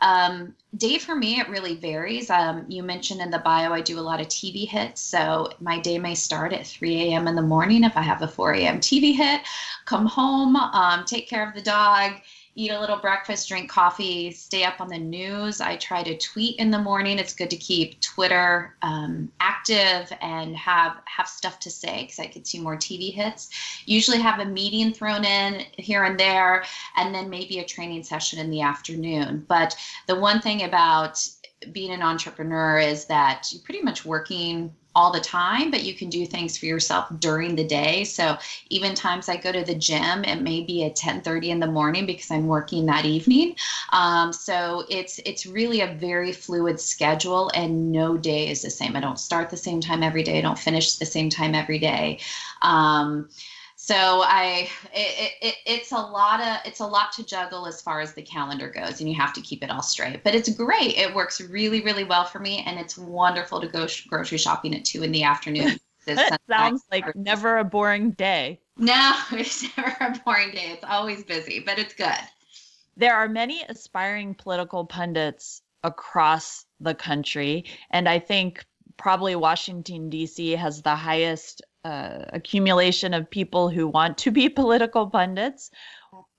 um, 0.01 0.55
day 0.77 0.99
for 0.99 1.15
me, 1.15 1.39
it 1.41 1.49
really 1.49 1.77
varies. 1.77 2.31
Um, 2.31 2.65
you 2.69 2.83
mentioned 2.83 3.21
in 3.21 3.31
the 3.31 3.39
bio, 3.39 3.73
I 3.73 3.81
do 3.81 3.99
a 3.99 4.03
lot 4.03 4.21
of 4.21 4.29
TV 4.29 4.67
hits. 4.67 5.01
So 5.01 5.51
my 5.61 5.79
day 5.79 5.99
may 5.99 6.15
start 6.15 6.53
at 6.53 6.67
3 6.67 7.13
a.m. 7.13 7.29
in 7.29 7.37
the 7.37 7.43
morning 7.43 7.85
if 7.85 7.97
I 7.97 8.03
have 8.03 8.23
a 8.23 8.29
4 8.29 8.53
a.m. 8.55 8.81
TV 8.81 9.15
hit, 9.15 9.43
come 9.85 10.07
home, 10.07 10.57
um, 10.57 11.05
take 11.05 11.29
care 11.29 11.47
of 11.49 11.55
the 11.55 11.63
dog, 11.63 12.13
eat 12.57 12.71
a 12.71 12.79
little 12.79 12.97
breakfast, 12.97 13.49
drink 13.49 13.69
coffee, 13.69 14.31
stay 14.31 14.65
up 14.65 14.81
on 14.81 14.89
the 14.89 14.99
news. 14.99 15.61
I 15.61 15.77
try 15.77 16.03
to 16.03 16.17
tweet 16.17 16.57
in 16.59 16.71
the 16.71 16.79
morning. 16.79 17.19
It's 17.19 17.35
good 17.35 17.51
to 17.51 17.57
keep 17.57 18.01
Twitter 18.01 18.77
um, 18.83 19.33
active 19.41 20.13
and 20.21 20.57
have 20.57 20.99
have 21.07 21.27
stuff 21.27 21.59
to 21.61 21.71
say 21.71 22.03
because 22.03 22.21
I 22.21 22.27
could 22.27 22.47
see 22.47 22.61
more 22.61 22.77
TV 22.77 23.13
hits. 23.13 23.51
Usually 23.87 24.19
have 24.19 24.41
a 24.41 24.45
meeting 24.45 24.93
thrown 24.93 25.25
in 25.25 25.67
here 25.79 26.05
and 26.05 26.19
there, 26.19 26.65
and 26.97 27.15
then 27.15 27.29
maybe 27.29 27.59
a 27.59 27.65
training 27.65 28.05
session 28.05 28.39
in 28.39 28.51
the 28.51 28.61
afternoon. 28.61 29.45
But 29.49 29.77
the 30.07 30.19
one 30.19 30.41
thing 30.41 30.63
about 30.63 31.27
being 31.73 31.93
an 31.93 32.03
entrepreneur 32.03 32.79
is 32.79 33.07
that 33.07 33.49
you're 33.51 33.63
pretty 33.63 33.83
much 33.83 34.05
working 34.05 34.75
all 34.95 35.13
the 35.13 35.21
time, 35.21 35.71
but 35.71 35.83
you 35.83 35.95
can 35.95 36.09
do 36.09 36.25
things 36.25 36.57
for 36.57 36.67
yourself 36.67 37.09
during 37.19 37.57
the 37.57 37.65
day. 37.65 38.05
So 38.05 38.37
even 38.71 38.95
times 38.95 39.29
I 39.29 39.37
go 39.37 39.51
to 39.53 39.65
the 39.65 39.75
gym, 39.75 40.25
it 40.25 40.41
may 40.43 40.63
be 40.63 40.85
at 40.85 40.97
10:30 40.97 41.51
in 41.51 41.61
the 41.61 41.67
morning 41.67 42.07
because 42.07 42.31
I'm 42.31 42.47
working 42.47 42.87
that 42.87 43.05
evening. 43.05 43.57
Um, 43.93 44.33
so 44.33 44.85
it's 44.89 45.21
it's 45.25 45.47
really 45.47 45.81
a 45.81 45.95
very 45.95 46.33
fluid 46.33 46.81
schedule, 46.81 47.51
and 47.55 47.93
no 47.93 48.17
day 48.17 48.49
is 48.49 48.63
the 48.63 48.71
same. 48.71 48.97
I 48.97 49.01
don't 49.01 49.19
start 49.19 49.51
the 49.51 49.57
same 49.57 49.81
time 49.81 50.03
every 50.03 50.23
day. 50.23 50.39
I 50.39 50.43
don't 50.43 50.59
finish 50.59 50.95
the 50.95 51.07
same 51.07 51.31
time 51.31 51.55
every 51.55 51.79
day. 51.79 52.21
Um, 52.63 53.29
so 53.85 54.23
I 54.25 54.71
it, 54.95 55.33
it, 55.43 55.55
it's 55.67 55.93
a 55.93 55.99
lot 55.99 56.41
of 56.41 56.57
it's 56.65 56.81
a 56.81 56.87
lot 56.87 57.13
to 57.13 57.25
juggle 57.25 57.67
as 57.67 57.83
far 57.83 58.01
as 58.01 58.15
the 58.15 58.23
calendar 58.23 58.71
goes 58.71 59.01
and 59.01 59.09
you 59.11 59.15
have 59.17 59.35
to 59.35 59.43
keep 59.43 59.63
it 59.63 59.71
all 59.71 59.83
straight. 59.83 60.25
But 60.25 60.35
it's 60.35 60.49
great. 60.49 60.97
It 60.97 61.15
works 61.15 61.39
really 61.39 61.83
really 61.83 62.05
well 62.05 62.25
for 62.25 62.39
me 62.39 62.65
and 62.67 62.79
it's 62.79 62.97
wonderful 62.97 63.61
to 63.61 63.69
go 63.69 63.87
sh- 63.87 64.07
grocery 64.07 64.39
shopping 64.39 64.75
at 64.75 64.87
two 64.87 65.03
in 65.03 65.13
the 65.13 65.25
afternoon. 65.25 65.79
That 66.07 66.39
sounds 66.51 66.83
like 66.91 67.17
never 67.17 67.57
a 67.57 67.65
boring 67.65 68.11
day. 68.11 68.61
No 68.77 69.15
it's 69.33 69.65
never 69.75 69.97
a 70.01 70.21
boring 70.23 70.51
day. 70.51 70.73
It's 70.73 70.85
always 70.85 71.25
busy 71.25 71.61
but 71.61 71.79
it's 71.79 71.95
good. 71.95 72.13
There 72.97 73.15
are 73.15 73.27
many 73.27 73.63
aspiring 73.67 74.35
political 74.35 74.85
pundits 74.85 75.63
across 75.83 76.65
the 76.81 76.95
country 76.95 77.67
and 77.91 78.09
i 78.09 78.19
think 78.19 78.65
probably 78.97 79.37
washington 79.37 80.09
d.c 80.09 80.53
has 80.53 80.81
the 80.81 80.97
highest 80.97 81.61
uh, 81.85 82.25
accumulation 82.33 83.15
of 83.15 83.31
people 83.31 83.69
who 83.69 83.87
want 83.87 84.19
to 84.19 84.31
be 84.31 84.49
political 84.63 85.09
pundits. 85.09 85.71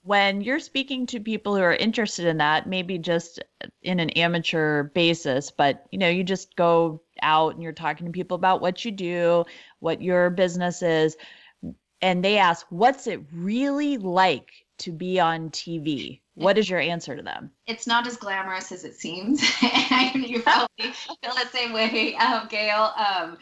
When 0.02 0.42
you're 0.42 0.60
speaking 0.60 1.08
to 1.08 1.20
people 1.20 1.56
who 1.56 1.62
are 1.62 1.74
interested 1.74 2.28
in 2.28 2.38
that, 2.38 2.68
maybe 2.68 3.00
just 3.00 3.44
in 3.82 4.00
an 4.00 4.12
amateur 4.12 4.84
basis, 4.84 5.50
but 5.50 5.86
you 5.92 5.98
know, 5.98 6.10
you 6.10 6.24
just 6.24 6.56
go 6.56 7.02
out 7.24 7.56
and 7.56 7.64
you're 7.64 7.72
talking 7.72 8.06
to 8.06 8.12
people 8.12 8.36
about 8.36 8.62
what 8.62 8.86
you 8.86 8.92
do, 8.92 9.46
what 9.80 10.02
your 10.02 10.30
business 10.30 10.84
is. 10.84 11.18
and 12.02 12.24
they 12.24 12.38
ask, 12.38 12.68
What's 12.70 13.08
it 13.08 13.22
really 13.34 13.98
like 13.98 14.52
to 14.80 14.92
be 14.92 15.20
on 15.20 15.50
TV? 15.50 16.22
What 16.36 16.58
is 16.58 16.70
your 16.70 16.80
answer 16.80 17.16
to 17.16 17.24
them? 17.24 17.50
It's 17.66 17.88
not 17.88 18.06
as 18.06 18.18
glamorous 18.18 18.72
as 18.72 18.84
it 18.84 18.96
seems. 18.96 19.42
and 19.92 20.28
you 20.28 20.42
probably 20.42 20.92
feel 20.92 21.34
the 21.34 21.48
same 21.52 21.74
way, 21.74 22.16
um, 22.18 22.48
Gayle. 22.50 22.92
Um, 22.96 23.38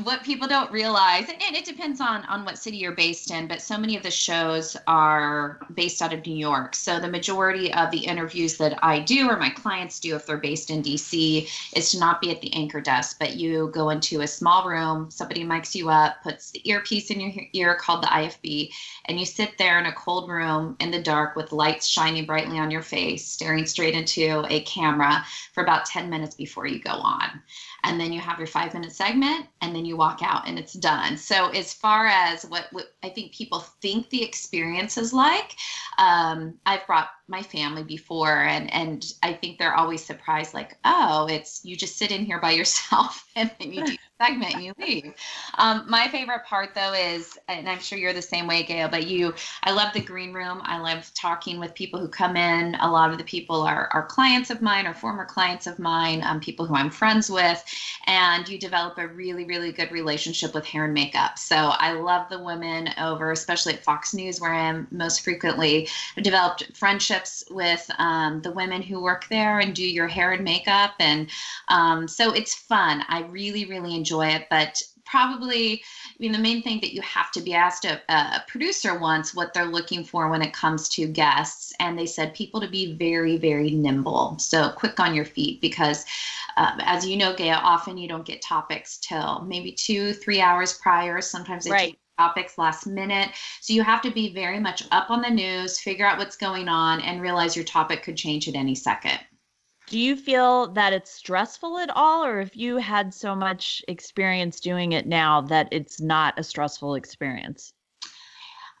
what 0.00 0.24
people 0.24 0.48
don't 0.48 0.72
realize 0.72 1.28
and 1.28 1.54
it 1.54 1.66
depends 1.66 2.00
on 2.00 2.24
on 2.24 2.46
what 2.46 2.56
city 2.56 2.78
you're 2.78 2.92
based 2.92 3.30
in 3.30 3.46
but 3.46 3.60
so 3.60 3.76
many 3.76 3.94
of 3.94 4.02
the 4.02 4.10
shows 4.10 4.74
are 4.86 5.60
based 5.74 6.00
out 6.00 6.14
of 6.14 6.24
new 6.24 6.34
york. 6.34 6.74
So 6.74 6.98
the 6.98 7.08
majority 7.08 7.72
of 7.74 7.90
the 7.90 7.98
interviews 7.98 8.56
that 8.56 8.82
i 8.82 9.00
do 9.00 9.28
or 9.28 9.36
my 9.36 9.50
clients 9.50 10.00
do 10.00 10.16
if 10.16 10.24
they're 10.24 10.38
based 10.38 10.70
in 10.70 10.82
dc 10.82 11.48
is 11.76 11.90
to 11.90 11.98
not 11.98 12.22
be 12.22 12.30
at 12.30 12.40
the 12.40 12.52
anchor 12.54 12.80
desk 12.80 13.18
but 13.18 13.36
you 13.36 13.70
go 13.74 13.90
into 13.90 14.22
a 14.22 14.26
small 14.26 14.66
room 14.66 15.10
somebody 15.10 15.44
mics 15.44 15.74
you 15.74 15.90
up 15.90 16.22
puts 16.22 16.50
the 16.52 16.68
earpiece 16.68 17.10
in 17.10 17.20
your 17.20 17.44
ear 17.52 17.74
called 17.74 18.02
the 18.02 18.08
ifb 18.08 18.70
and 19.06 19.20
you 19.20 19.26
sit 19.26 19.58
there 19.58 19.78
in 19.78 19.86
a 19.86 19.92
cold 19.92 20.30
room 20.30 20.74
in 20.80 20.90
the 20.90 21.02
dark 21.02 21.36
with 21.36 21.52
lights 21.52 21.86
shining 21.86 22.24
brightly 22.24 22.58
on 22.58 22.70
your 22.70 22.82
face 22.82 23.26
staring 23.26 23.66
straight 23.66 23.94
into 23.94 24.44
a 24.48 24.60
camera 24.62 25.22
for 25.52 25.62
about 25.62 25.84
10 25.84 26.08
minutes 26.08 26.34
before 26.34 26.66
you 26.66 26.78
go 26.78 26.92
on 26.92 27.42
and 27.84 28.00
then 28.00 28.12
you 28.12 28.20
have 28.20 28.38
your 28.38 28.46
five 28.46 28.72
minute 28.74 28.92
segment 28.92 29.46
and 29.60 29.74
then 29.74 29.84
you 29.84 29.96
walk 29.96 30.20
out 30.22 30.46
and 30.46 30.58
it's 30.58 30.74
done. 30.74 31.16
So 31.16 31.48
as 31.50 31.72
far 31.72 32.06
as 32.06 32.44
what, 32.44 32.68
what 32.72 32.94
i 33.02 33.08
think 33.08 33.32
people 33.32 33.60
think 33.80 34.08
the 34.10 34.22
experience 34.22 34.96
is 34.96 35.12
like 35.12 35.56
um, 35.98 36.54
i've 36.66 36.86
brought 36.86 37.10
my 37.28 37.42
family 37.42 37.82
before 37.82 38.44
and 38.44 38.72
and 38.72 39.12
i 39.22 39.32
think 39.32 39.58
they're 39.58 39.74
always 39.74 40.04
surprised 40.04 40.54
like 40.54 40.76
oh 40.84 41.26
it's 41.30 41.64
you 41.64 41.76
just 41.76 41.96
sit 41.96 42.12
in 42.12 42.24
here 42.24 42.40
by 42.40 42.50
yourself 42.60 43.26
and 43.36 43.50
then 43.58 43.72
you 43.72 43.84
do 43.84 43.96
segment 44.20 44.54
and 44.54 44.64
you 44.64 44.72
leave. 44.78 45.14
Um, 45.58 45.84
my 45.88 46.06
favorite 46.08 46.44
part 46.44 46.74
though 46.74 46.92
is 46.92 47.38
and 47.48 47.68
i'm 47.68 47.80
sure 47.80 47.98
you're 47.98 48.12
the 48.12 48.22
same 48.22 48.46
way 48.46 48.62
gayle 48.62 48.88
but 48.88 49.06
you 49.06 49.34
i 49.64 49.72
love 49.72 49.92
the 49.92 50.00
green 50.00 50.32
room. 50.32 50.60
I 50.64 50.78
love 50.78 51.10
talking 51.14 51.58
with 51.58 51.74
people 51.74 51.98
who 51.98 52.08
come 52.08 52.36
in. 52.36 52.76
A 52.76 52.90
lot 52.90 53.10
of 53.10 53.18
the 53.18 53.24
people 53.24 53.62
are, 53.62 53.88
are 53.92 54.06
clients 54.06 54.50
of 54.50 54.62
mine 54.62 54.86
or 54.86 54.94
former 54.94 55.24
clients 55.24 55.66
of 55.66 55.78
mine 55.78 56.22
um, 56.24 56.40
people 56.40 56.66
who 56.66 56.74
i'm 56.74 56.90
friends 56.90 57.30
with 57.30 57.64
and 58.06 58.48
you 58.48 58.58
develop 58.58 58.98
a 58.98 59.08
really 59.08 59.44
really 59.44 59.72
good 59.72 59.90
relationship 59.90 60.54
with 60.54 60.64
hair 60.64 60.84
and 60.84 60.94
makeup. 60.94 61.38
So 61.38 61.56
i 61.56 61.92
love 61.92 62.28
the 62.28 62.38
women 62.38 62.88
over 62.98 63.32
especially 63.32 63.74
at 63.74 63.84
fox 63.84 64.14
news 64.14 64.40
where 64.40 64.52
i 64.52 64.68
am 64.68 64.86
most 64.90 65.22
frequently 65.22 65.88
i've 66.16 66.22
developed 66.22 66.76
friendships 66.76 67.44
with 67.50 67.88
um, 67.98 68.40
the 68.42 68.50
women 68.50 68.82
who 68.82 69.02
work 69.02 69.26
there 69.28 69.60
and 69.60 69.74
do 69.74 69.84
your 69.84 70.08
hair 70.08 70.32
and 70.32 70.44
makeup. 70.44 70.92
And 70.98 71.30
um, 71.68 72.08
so 72.08 72.32
it's 72.32 72.54
fun. 72.54 73.04
I 73.08 73.22
really 73.22 73.64
really 73.64 73.94
enjoy 73.96 74.28
it, 74.28 74.46
but 74.50 74.82
probably 75.12 75.74
i 75.74 76.16
mean 76.18 76.32
the 76.32 76.38
main 76.38 76.62
thing 76.62 76.80
that 76.80 76.94
you 76.94 77.02
have 77.02 77.30
to 77.30 77.42
be 77.42 77.52
asked 77.52 77.84
a, 77.84 78.00
a, 78.08 78.42
producer 78.48 78.98
once 78.98 79.34
what 79.34 79.52
they're 79.52 79.66
looking 79.66 80.02
for 80.02 80.30
when 80.30 80.40
it 80.40 80.54
comes 80.54 80.88
to 80.88 81.06
guests 81.06 81.72
and 81.80 81.98
they 81.98 82.06
said 82.06 82.32
people 82.34 82.60
to 82.60 82.68
be 82.68 82.94
very 82.94 83.36
very 83.36 83.70
nimble. 83.70 84.38
So 84.38 84.70
quick 84.70 84.98
on 85.00 85.14
your 85.14 85.26
feet 85.26 85.60
because 85.60 86.06
um, 86.56 86.80
as 86.80 87.06
you 87.06 87.16
know 87.16 87.34
gayle 87.34 87.60
often 87.62 87.98
you 87.98 88.08
don't 88.08 88.24
get 88.24 88.40
topics 88.40 88.98
till 88.98 89.42
maybe 89.42 89.72
two 89.72 90.14
three 90.14 90.40
hours 90.40 90.74
prior. 90.74 91.20
Sometimes 91.20 91.64
they 91.64 91.70
right. 91.72 91.98
topics 92.18 92.56
last 92.56 92.86
minute. 92.86 93.30
So 93.60 93.74
you 93.74 93.82
have 93.82 94.00
to 94.02 94.10
be 94.10 94.32
very 94.32 94.60
much 94.60 94.84
up 94.92 95.10
on 95.10 95.20
the 95.20 95.30
news 95.30 95.78
figure 95.78 96.06
out 96.06 96.18
what's 96.18 96.36
going 96.36 96.68
on 96.68 97.00
and 97.02 97.20
realize 97.20 97.54
your 97.54 97.66
topic 97.66 98.02
could 98.02 98.16
change 98.16 98.48
at 98.48 98.54
any 98.54 98.74
second 98.74 99.18
do 99.92 99.98
you 99.98 100.16
feel 100.16 100.68
that 100.68 100.94
it's 100.94 101.10
stressful 101.10 101.76
at 101.76 101.90
all 101.94 102.24
or 102.24 102.40
if 102.40 102.56
you 102.56 102.78
had 102.78 103.12
so 103.12 103.34
much 103.34 103.84
experience 103.88 104.58
doing 104.58 104.92
it 104.92 105.06
now 105.06 105.42
that 105.42 105.68
it's 105.70 106.00
not 106.00 106.38
a 106.38 106.42
stressful 106.42 106.94
experience? 106.94 107.74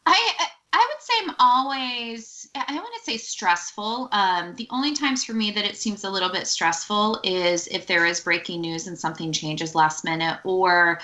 I 0.06 0.48
i 0.72 0.88
would 0.88 1.02
say 1.02 1.12
i'm 1.22 1.36
always 1.38 2.48
i 2.54 2.74
want 2.74 2.94
to 2.94 3.04
say 3.04 3.18
stressful. 3.18 4.08
Um, 4.12 4.54
the 4.56 4.66
only 4.70 4.94
times 4.94 5.22
for 5.22 5.34
me 5.34 5.50
that 5.50 5.66
it 5.66 5.76
seems 5.76 6.04
a 6.04 6.10
little 6.10 6.30
bit 6.30 6.46
stressful 6.46 7.20
is 7.24 7.66
if 7.66 7.86
there 7.86 8.06
is 8.06 8.20
breaking 8.20 8.62
news 8.62 8.86
and 8.86 8.98
something 8.98 9.32
changes 9.32 9.74
last 9.74 10.04
minute 10.04 10.38
or 10.44 10.98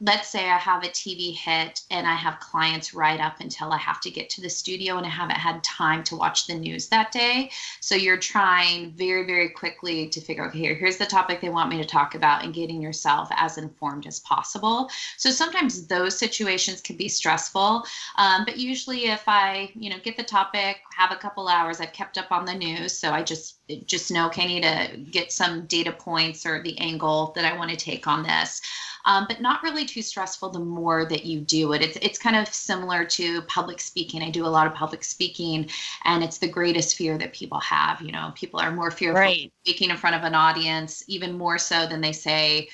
let's 0.00 0.28
say 0.28 0.50
I 0.50 0.58
have 0.58 0.84
a 0.84 0.88
TV 0.88 1.34
hit 1.34 1.80
and 1.90 2.06
I 2.06 2.14
have 2.14 2.38
clients 2.38 2.92
right 2.92 3.18
up 3.18 3.40
until 3.40 3.72
I 3.72 3.78
have 3.78 4.00
to 4.02 4.10
get 4.10 4.28
to 4.30 4.42
the 4.42 4.50
studio 4.50 4.98
and 4.98 5.06
I 5.06 5.08
haven't 5.08 5.38
had 5.38 5.64
time 5.64 6.04
to 6.04 6.16
watch 6.16 6.46
the 6.46 6.54
news 6.54 6.88
that 6.88 7.12
day. 7.12 7.50
So 7.80 7.94
you're 7.94 8.18
trying 8.18 8.90
very, 8.90 9.24
very 9.24 9.48
quickly 9.48 10.08
to 10.10 10.20
figure, 10.20 10.46
okay, 10.48 10.58
here, 10.58 10.74
here's 10.74 10.98
the 10.98 11.06
topic 11.06 11.40
they 11.40 11.48
want 11.48 11.70
me 11.70 11.78
to 11.78 11.84
talk 11.84 12.14
about 12.14 12.44
and 12.44 12.52
getting 12.52 12.82
yourself 12.82 13.28
as 13.36 13.56
informed 13.56 14.06
as 14.06 14.20
possible. 14.20 14.90
So 15.16 15.30
sometimes 15.30 15.86
those 15.86 16.18
situations 16.18 16.82
can 16.82 16.96
be 16.96 17.08
stressful. 17.08 17.84
Um, 18.18 18.44
but 18.44 18.58
usually 18.58 19.06
if 19.06 19.22
I, 19.26 19.70
you 19.74 19.88
know, 19.88 19.96
get 20.02 20.18
the 20.18 20.24
topic, 20.24 20.76
have 20.96 21.12
a 21.12 21.16
couple 21.16 21.48
hours, 21.48 21.80
I've 21.80 21.92
kept 21.92 22.18
up 22.18 22.32
on 22.32 22.44
the 22.44 22.54
news. 22.54 22.98
So 22.98 23.10
I 23.10 23.22
just, 23.22 23.58
just 23.86 24.10
know, 24.10 24.26
okay, 24.26 24.42
I 24.42 24.46
need 24.46 24.62
to 24.62 25.10
get 25.10 25.32
some 25.32 25.66
data 25.66 25.92
points 25.92 26.46
or 26.46 26.62
the 26.62 26.78
angle 26.78 27.32
that 27.36 27.44
I 27.44 27.56
want 27.56 27.70
to 27.70 27.76
take 27.76 28.06
on 28.06 28.22
this 28.22 28.62
um, 29.06 29.24
but 29.28 29.40
not 29.40 29.62
really 29.62 29.86
too 29.86 30.02
stressful 30.02 30.50
the 30.50 30.58
more 30.58 31.04
that 31.06 31.24
you 31.24 31.40
do 31.40 31.72
it. 31.72 31.80
It's, 31.80 31.96
it's 32.02 32.18
kind 32.18 32.36
of 32.36 32.52
similar 32.52 33.04
to 33.04 33.40
public 33.42 33.80
speaking. 33.80 34.20
I 34.20 34.30
do 34.30 34.44
a 34.44 34.48
lot 34.48 34.66
of 34.66 34.74
public 34.74 35.04
speaking, 35.04 35.70
and 36.04 36.22
it's 36.22 36.38
the 36.38 36.48
greatest 36.48 36.96
fear 36.96 37.16
that 37.16 37.32
people 37.32 37.60
have. 37.60 38.02
You 38.02 38.12
know, 38.12 38.32
people 38.34 38.60
are 38.60 38.72
more 38.72 38.90
fearful 38.90 39.20
right. 39.20 39.52
speaking 39.62 39.90
in 39.90 39.96
front 39.96 40.16
of 40.16 40.24
an 40.24 40.34
audience, 40.34 41.04
even 41.06 41.38
more 41.38 41.56
so 41.56 41.86
than 41.86 42.00
they 42.00 42.12
say 42.12 42.68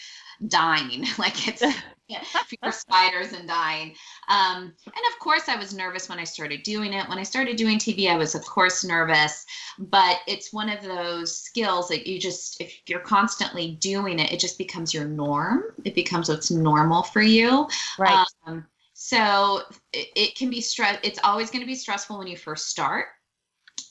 dying. 0.49 1.05
like 1.19 1.47
it's 1.47 1.63
fewer 2.47 2.73
spiders 2.73 3.33
and 3.33 3.49
dying. 3.49 3.95
Um, 4.29 4.73
and 4.87 5.05
of 5.13 5.19
course, 5.21 5.49
I 5.49 5.57
was 5.57 5.75
nervous 5.75 6.09
when 6.09 6.19
I 6.19 6.25
started 6.25 6.63
doing 6.63 6.93
it. 6.93 7.09
When 7.09 7.19
I 7.19 7.23
started 7.23 7.57
doing 7.57 7.79
TV, 7.79 8.11
I 8.11 8.17
was, 8.17 8.35
of 8.35 8.45
course, 8.45 8.85
nervous. 8.85 9.45
But 9.79 10.19
it's 10.27 10.53
one 10.53 10.69
of 10.69 10.83
those 10.83 11.37
skills 11.37 11.89
that 11.89 12.07
you 12.07 12.19
just, 12.19 12.61
if 12.61 12.75
you're 12.87 13.01
constantly 13.01 13.77
doing 13.81 14.19
it, 14.19 14.33
it 14.33 14.41
just 14.41 14.59
becomes 14.59 14.93
your 14.93 15.05
norm. 15.05 15.65
It 15.85 15.95
becomes 15.95 16.29
what's 16.29 16.51
normal 16.51 17.03
for 17.03 17.23
you. 17.23 17.69
Right. 17.99 18.27
Um, 18.47 18.67
so 18.95 19.63
it, 19.93 20.09
it 20.15 20.35
can 20.37 20.51
be 20.51 20.61
stress. 20.61 20.99
It's 21.03 21.19
always 21.25 21.51
going 21.51 21.63
to 21.63 21.67
be 21.67 21.75
stressful 21.75 22.19
when 22.19 22.27
you 22.27 22.37
first 22.37 22.69
start. 22.69 23.07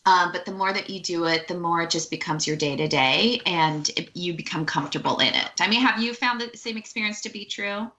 Um, 0.05 0.31
but 0.31 0.45
the 0.45 0.51
more 0.51 0.73
that 0.73 0.89
you 0.89 0.99
do 0.99 1.25
it, 1.25 1.47
the 1.47 1.59
more 1.59 1.83
it 1.83 1.91
just 1.91 2.09
becomes 2.09 2.47
your 2.47 2.55
day 2.55 2.75
to 2.75 2.87
day 2.87 3.39
and 3.45 3.87
it, 3.89 4.09
you 4.15 4.33
become 4.33 4.65
comfortable 4.65 5.19
in 5.19 5.33
it. 5.33 5.51
I 5.59 5.67
mean, 5.67 5.81
have 5.81 6.01
you 6.01 6.13
found 6.13 6.41
the 6.41 6.57
same 6.57 6.77
experience 6.77 7.21
to 7.21 7.29
be 7.29 7.45
true? 7.45 7.91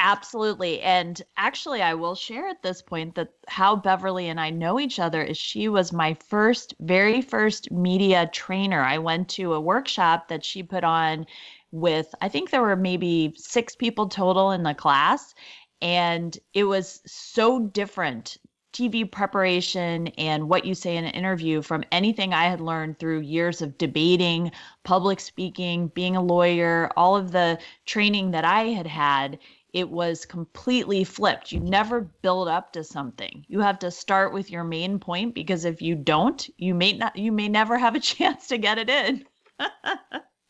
Absolutely. 0.00 0.80
And 0.80 1.20
actually, 1.36 1.82
I 1.82 1.94
will 1.94 2.14
share 2.14 2.46
at 2.48 2.62
this 2.62 2.80
point 2.82 3.16
that 3.16 3.32
how 3.48 3.74
Beverly 3.74 4.28
and 4.28 4.40
I 4.40 4.48
know 4.50 4.78
each 4.78 5.00
other 5.00 5.22
is 5.22 5.36
she 5.36 5.68
was 5.68 5.92
my 5.92 6.14
first, 6.14 6.72
very 6.80 7.20
first 7.20 7.70
media 7.72 8.30
trainer. 8.32 8.80
I 8.82 8.98
went 8.98 9.28
to 9.30 9.54
a 9.54 9.60
workshop 9.60 10.28
that 10.28 10.44
she 10.44 10.62
put 10.62 10.84
on 10.84 11.26
with, 11.72 12.14
I 12.20 12.28
think 12.28 12.50
there 12.50 12.62
were 12.62 12.76
maybe 12.76 13.34
six 13.36 13.74
people 13.74 14.08
total 14.08 14.52
in 14.52 14.62
the 14.62 14.72
class. 14.74 15.34
And 15.82 16.38
it 16.54 16.64
was 16.64 17.00
so 17.06 17.58
different 17.60 18.36
TV 18.72 19.04
preparation 19.10 20.08
and 20.18 20.48
what 20.48 20.64
you 20.64 20.74
say 20.74 20.96
in 20.96 21.04
an 21.04 21.10
interview 21.10 21.62
from 21.62 21.82
anything 21.90 22.32
I 22.32 22.44
had 22.44 22.60
learned 22.60 22.98
through 22.98 23.20
years 23.20 23.62
of 23.62 23.76
debating, 23.78 24.52
public 24.84 25.18
speaking, 25.20 25.88
being 25.88 26.14
a 26.16 26.22
lawyer, 26.22 26.90
all 26.96 27.16
of 27.16 27.32
the 27.32 27.58
training 27.86 28.30
that 28.32 28.44
I 28.44 28.64
had 28.66 28.86
had 28.86 29.38
it 29.72 29.88
was 29.88 30.24
completely 30.24 31.04
flipped. 31.04 31.52
You 31.52 31.60
never 31.60 32.00
build 32.00 32.48
up 32.48 32.72
to 32.72 32.84
something. 32.84 33.44
You 33.48 33.60
have 33.60 33.78
to 33.80 33.90
start 33.90 34.32
with 34.32 34.50
your 34.50 34.64
main 34.64 34.98
point 34.98 35.34
because 35.34 35.64
if 35.64 35.82
you 35.82 35.94
don't, 35.94 36.48
you 36.56 36.74
may 36.74 36.94
not 36.94 37.16
you 37.16 37.32
may 37.32 37.48
never 37.48 37.78
have 37.78 37.94
a 37.94 38.00
chance 38.14 38.48
to 38.48 38.58
get 38.58 38.78
it 38.78 38.88
in. 38.88 39.24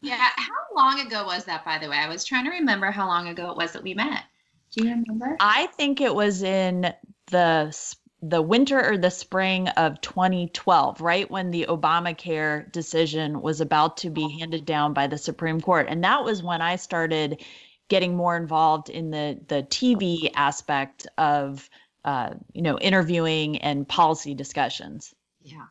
yeah, 0.03 0.29
how 0.37 0.77
long 0.77 1.01
ago 1.01 1.25
was 1.25 1.45
that 1.45 1.65
by 1.65 1.79
the 1.79 1.89
way? 1.89 1.97
I 1.97 2.09
was 2.09 2.25
trying 2.25 2.45
to 2.45 2.51
remember 2.51 2.91
how 2.91 3.07
long 3.07 3.29
ago 3.29 3.51
it 3.51 3.57
was 3.57 3.73
that 3.73 3.83
we 3.83 3.95
met. 3.95 4.25
Do 4.73 4.85
you 4.85 4.91
remember? 4.91 5.37
I 5.41 5.67
think 5.67 6.01
it 6.01 6.15
was 6.15 6.43
in 6.43 6.93
the 7.31 7.75
the 8.21 8.43
winter 8.43 8.85
or 8.85 8.99
the 8.99 9.11
spring 9.11 9.69
of 9.69 10.01
2012, 10.01 11.01
right 11.01 11.31
when 11.31 11.53
the 11.53 11.67
Obamacare 11.69 12.71
decision 12.73 13.41
was 13.41 13.61
about 13.61 13.99
to 13.99 14.11
be 14.11 14.25
oh. 14.25 14.39
handed 14.41 14.67
down 14.67 14.93
by 14.93 15.07
the 15.07 15.19
Supreme 15.19 15.61
Court. 15.61 15.87
And 15.89 16.03
that 16.03 16.25
was 16.25 16.43
when 16.43 16.61
I 16.61 16.77
started 16.77 17.45
getting 17.88 18.16
more 18.16 18.37
involved 18.37 18.88
in 18.88 19.11
the 19.11 19.38
the 19.49 19.62
TV 19.64 20.30
aspect 20.35 21.07
of 21.16 21.68
uh, 22.04 22.35
you 22.52 22.62
know 22.62 22.78
interviewing 22.78 23.59
and 23.59 23.88
policy 23.88 24.35
discussions. 24.35 25.14
Yeah. 25.42 25.66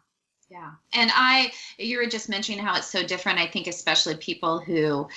Yeah. 0.50 0.72
And 0.94 1.12
I, 1.14 1.52
you 1.78 1.98
were 1.98 2.06
just 2.06 2.30
mentioning 2.30 2.64
how 2.64 2.78
it's 2.78 2.88
so 2.88 3.04
different. 3.04 3.40
I 3.40 3.48
think, 3.48 3.68
especially 3.68 4.16
people 4.16 4.60
who 4.60 5.08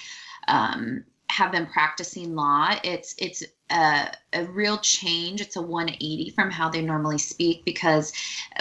um, 0.49 1.05
have 1.31 1.53
been 1.53 1.67
practicing 1.67 2.35
law, 2.35 2.75
it's, 2.83 3.15
it's 3.17 3.45
a, 3.71 4.13
a 4.33 4.45
real 4.47 4.79
change. 4.79 5.41
It's 5.41 5.55
a 5.55 5.63
180 5.63 6.31
from 6.31 6.51
how 6.51 6.69
they 6.69 6.83
normally 6.83 7.19
speak 7.19 7.65
because 7.65 8.13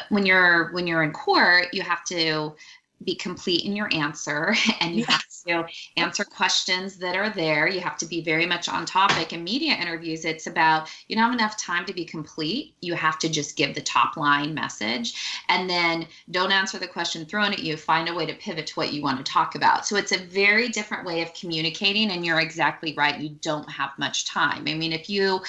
when 0.10 0.28
you're, 0.28 0.72
when 0.72 0.86
you're 0.86 1.02
in 1.02 1.12
court, 1.12 1.74
you 1.74 1.82
have 1.82 2.04
to 2.06 2.54
be 3.04 3.16
complete 3.16 3.66
in 3.66 3.76
your 3.76 3.90
answer 3.94 4.56
and 4.82 4.96
you 4.96 5.06
have 5.06 5.24
to 5.48 5.66
answer 5.98 6.24
questions 6.24 6.98
that 6.98 7.16
are 7.16 7.30
there. 7.30 7.68
You 7.68 7.80
have 7.80 7.98
to 7.98 8.06
be 8.06 8.22
very 8.22 8.46
much 8.46 8.68
on 8.68 8.86
topic. 8.86 9.34
In 9.34 9.44
media 9.44 9.74
interviews, 9.74 10.26
it's 10.26 10.48
about 10.48 10.90
you 11.08 11.16
don't 11.16 11.26
have 11.26 11.34
enough 11.34 11.58
time 11.58 11.86
to 11.86 11.94
be 11.94 12.06
complete. 12.06 12.74
You 12.82 12.94
have 12.96 13.18
to 13.20 13.30
just 13.30 13.56
give 13.56 13.74
the 13.74 13.82
top 13.82 14.18
line 14.18 14.54
message 14.54 15.44
and 15.48 15.70
then 15.70 16.08
don't 16.32 16.52
answer 16.52 16.78
the 16.78 16.88
question 16.88 17.26
thrown 17.26 17.54
at 17.54 17.60
you. 17.60 17.78
Find 17.78 18.10
a 18.10 18.14
way 18.14 18.26
to 18.26 18.34
pivot 18.34 18.68
to 18.68 18.74
what 18.76 18.94
you 18.94 19.02
want 19.02 19.18
to 19.18 19.32
talk 19.32 19.56
about. 19.56 19.86
So 19.86 19.96
it's 19.96 20.12
a 20.12 20.18
very 20.18 20.70
different 20.70 21.06
way 21.06 21.22
of 21.22 21.34
communicating. 21.34 22.12
And 22.12 22.26
you're 22.26 22.40
exactly 22.40 22.94
right. 22.98 23.20
You 23.20 23.30
don't 23.42 23.70
have 23.70 23.92
much 23.98 24.26
time. 24.26 24.66
I 24.68 24.74
mean, 24.74 24.94
if 24.94 25.10
you 25.10 25.42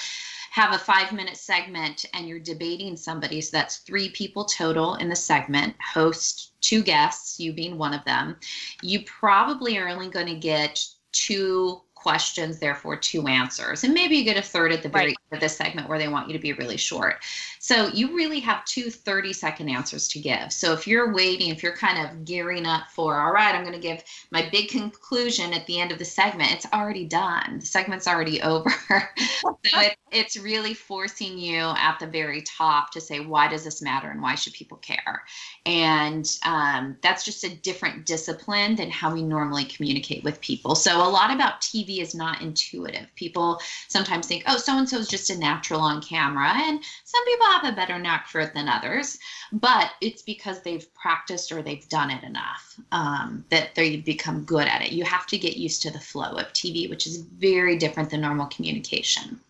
have 0.51 0.73
a 0.73 0.77
five 0.77 1.13
minute 1.13 1.37
segment 1.37 2.03
and 2.13 2.27
you're 2.27 2.37
debating 2.37 2.97
somebody, 2.97 3.39
so 3.39 3.55
that's 3.55 3.77
three 3.77 4.09
people 4.09 4.43
total 4.43 4.95
in 4.95 5.07
the 5.07 5.15
segment, 5.15 5.73
host, 5.93 6.51
two 6.59 6.83
guests, 6.83 7.39
you 7.39 7.53
being 7.53 7.77
one 7.77 7.93
of 7.93 8.03
them, 8.03 8.35
you 8.81 9.01
probably 9.05 9.77
are 9.77 9.87
only 9.87 10.09
going 10.09 10.27
to 10.27 10.35
get 10.35 10.85
two 11.13 11.81
questions, 12.01 12.59
therefore 12.59 12.95
two 12.95 13.27
answers. 13.27 13.83
And 13.83 13.93
maybe 13.93 14.15
you 14.15 14.23
get 14.23 14.37
a 14.37 14.41
third 14.41 14.71
at 14.71 14.83
the 14.83 14.89
very 14.89 15.07
right. 15.07 15.17
end 15.31 15.37
of 15.37 15.39
the 15.39 15.49
segment 15.49 15.87
where 15.87 15.99
they 15.99 16.07
want 16.07 16.27
you 16.27 16.33
to 16.33 16.39
be 16.39 16.53
really 16.53 16.77
short. 16.77 17.23
So 17.59 17.87
you 17.87 18.15
really 18.15 18.39
have 18.39 18.65
two 18.65 18.89
30 18.89 19.33
second 19.33 19.69
answers 19.69 20.07
to 20.09 20.19
give. 20.19 20.51
So 20.51 20.73
if 20.73 20.87
you're 20.87 21.13
waiting, 21.13 21.49
if 21.49 21.61
you're 21.61 21.75
kind 21.75 22.05
of 22.05 22.25
gearing 22.25 22.65
up 22.65 22.89
for, 22.89 23.19
all 23.21 23.31
right, 23.31 23.53
I'm 23.53 23.63
going 23.63 23.75
to 23.75 23.79
give 23.79 24.03
my 24.31 24.49
big 24.51 24.69
conclusion 24.69 25.53
at 25.53 25.65
the 25.67 25.79
end 25.79 25.91
of 25.91 25.99
the 25.99 26.05
segment, 26.05 26.51
it's 26.51 26.65
already 26.73 27.05
done. 27.05 27.59
The 27.59 27.65
segment's 27.65 28.07
already 28.07 28.41
over. 28.41 28.71
so 28.71 29.57
it, 29.65 29.95
it's 30.11 30.37
really 30.37 30.73
forcing 30.73 31.37
you 31.37 31.59
at 31.59 31.97
the 31.99 32.07
very 32.07 32.41
top 32.41 32.91
to 32.91 33.01
say, 33.01 33.19
why 33.19 33.47
does 33.47 33.63
this 33.63 33.81
matter 33.81 34.09
and 34.09 34.21
why 34.21 34.35
should 34.35 34.53
people 34.53 34.77
care? 34.77 35.23
And 35.65 36.27
um, 36.45 36.97
that's 37.01 37.23
just 37.23 37.43
a 37.43 37.55
different 37.57 38.05
discipline 38.05 38.75
than 38.75 38.89
how 38.89 39.13
we 39.13 39.21
normally 39.21 39.65
communicate 39.65 40.23
with 40.23 40.41
people. 40.41 40.75
So 40.75 40.97
a 40.97 41.09
lot 41.09 41.33
about 41.33 41.61
TV 41.61 41.90
is 41.99 42.15
not 42.15 42.41
intuitive. 42.41 43.13
People 43.15 43.59
sometimes 43.89 44.27
think, 44.27 44.43
oh, 44.47 44.57
so 44.57 44.77
and 44.77 44.87
so 44.87 44.97
is 44.97 45.07
just 45.07 45.29
a 45.29 45.37
natural 45.37 45.81
on 45.81 46.01
camera. 46.01 46.53
And 46.55 46.81
some 47.03 47.25
people 47.25 47.47
have 47.47 47.65
a 47.65 47.75
better 47.75 47.99
knack 47.99 48.27
for 48.27 48.39
it 48.39 48.53
than 48.53 48.69
others, 48.69 49.17
but 49.51 49.91
it's 49.99 50.21
because 50.21 50.61
they've 50.61 50.93
practiced 50.93 51.51
or 51.51 51.61
they've 51.61 51.89
done 51.89 52.11
it 52.11 52.23
enough 52.23 52.79
um, 52.91 53.43
that 53.49 53.75
they 53.75 53.97
become 53.97 54.45
good 54.45 54.67
at 54.67 54.81
it. 54.81 54.91
You 54.91 55.03
have 55.03 55.27
to 55.27 55.37
get 55.37 55.57
used 55.57 55.81
to 55.81 55.91
the 55.91 55.99
flow 55.99 56.37
of 56.37 56.53
TV, 56.53 56.89
which 56.89 57.07
is 57.07 57.17
very 57.17 57.77
different 57.77 58.09
than 58.09 58.21
normal 58.21 58.47
communication 58.47 59.41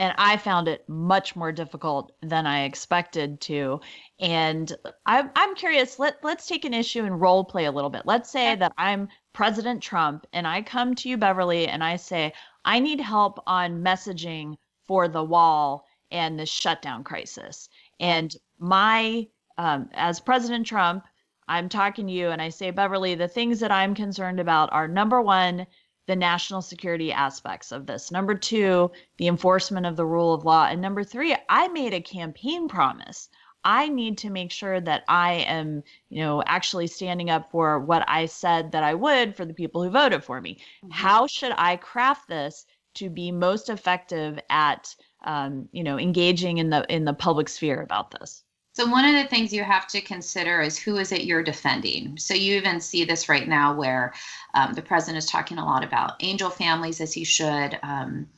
and 0.00 0.14
I 0.16 0.38
found 0.38 0.66
it 0.66 0.88
much 0.88 1.36
more 1.36 1.52
difficult 1.52 2.12
than 2.22 2.46
I 2.46 2.64
expected 2.64 3.38
to. 3.42 3.80
And 4.18 4.74
I'm, 5.04 5.30
I'm 5.36 5.54
curious. 5.54 5.98
Let 5.98 6.16
let's 6.24 6.46
take 6.46 6.64
an 6.64 6.72
issue 6.72 7.04
and 7.04 7.20
role 7.20 7.44
play 7.44 7.66
a 7.66 7.70
little 7.70 7.90
bit. 7.90 8.06
Let's 8.06 8.30
say 8.30 8.56
that 8.56 8.72
I'm 8.78 9.08
President 9.34 9.82
Trump, 9.82 10.26
and 10.32 10.46
I 10.46 10.62
come 10.62 10.94
to 10.96 11.08
you, 11.08 11.18
Beverly, 11.18 11.68
and 11.68 11.84
I 11.84 11.96
say 11.96 12.32
I 12.64 12.80
need 12.80 13.00
help 13.00 13.40
on 13.46 13.84
messaging 13.84 14.56
for 14.86 15.06
the 15.06 15.22
wall 15.22 15.84
and 16.10 16.40
the 16.40 16.46
shutdown 16.46 17.04
crisis. 17.04 17.68
And 18.00 18.34
my 18.58 19.28
um, 19.58 19.90
as 19.92 20.18
President 20.18 20.66
Trump, 20.66 21.04
I'm 21.46 21.68
talking 21.68 22.06
to 22.06 22.12
you, 22.12 22.30
and 22.30 22.40
I 22.40 22.48
say, 22.48 22.70
Beverly, 22.70 23.16
the 23.16 23.28
things 23.28 23.60
that 23.60 23.70
I'm 23.70 23.94
concerned 23.94 24.40
about 24.40 24.72
are 24.72 24.88
number 24.88 25.20
one 25.20 25.66
the 26.10 26.16
national 26.16 26.60
security 26.60 27.12
aspects 27.12 27.70
of 27.70 27.86
this. 27.86 28.10
Number 28.10 28.34
two, 28.34 28.90
the 29.18 29.28
enforcement 29.28 29.86
of 29.86 29.94
the 29.94 30.04
rule 30.04 30.34
of 30.34 30.44
law. 30.44 30.66
And 30.66 30.82
number 30.82 31.04
three, 31.04 31.36
I 31.48 31.68
made 31.68 31.94
a 31.94 32.00
campaign 32.00 32.66
promise. 32.66 33.28
I 33.62 33.88
need 33.88 34.18
to 34.18 34.30
make 34.30 34.50
sure 34.50 34.80
that 34.80 35.04
I 35.06 35.34
am, 35.46 35.84
you 36.08 36.18
know, 36.18 36.42
actually 36.46 36.88
standing 36.88 37.30
up 37.30 37.52
for 37.52 37.78
what 37.78 38.02
I 38.08 38.26
said 38.26 38.72
that 38.72 38.82
I 38.82 38.92
would 38.92 39.36
for 39.36 39.44
the 39.44 39.54
people 39.54 39.84
who 39.84 39.90
voted 39.90 40.24
for 40.24 40.40
me. 40.40 40.54
Mm-hmm. 40.54 40.90
How 40.90 41.28
should 41.28 41.52
I 41.56 41.76
craft 41.76 42.26
this 42.26 42.66
to 42.94 43.08
be 43.08 43.30
most 43.30 43.68
effective 43.68 44.40
at, 44.50 44.92
um, 45.24 45.68
you 45.70 45.84
know, 45.84 45.96
engaging 45.96 46.58
in 46.58 46.70
the 46.70 46.84
in 46.92 47.04
the 47.04 47.14
public 47.14 47.48
sphere 47.48 47.82
about 47.82 48.10
this? 48.10 48.42
So 48.72 48.86
one 48.86 49.04
of 49.04 49.14
the 49.14 49.28
things 49.28 49.52
you 49.52 49.64
have 49.64 49.88
to 49.88 50.00
consider 50.00 50.60
is 50.60 50.78
who 50.78 50.96
is 50.96 51.10
it 51.12 51.24
you're 51.24 51.42
defending. 51.42 52.16
So 52.18 52.34
you 52.34 52.56
even 52.56 52.80
see 52.80 53.04
this 53.04 53.28
right 53.28 53.48
now, 53.48 53.74
where 53.74 54.14
um, 54.54 54.74
the 54.74 54.82
president 54.82 55.18
is 55.18 55.30
talking 55.30 55.58
a 55.58 55.64
lot 55.64 55.84
about 55.84 56.22
angel 56.22 56.50
families, 56.50 57.00
as 57.00 57.12
he 57.12 57.24
should. 57.24 57.78
Um, 57.82 58.28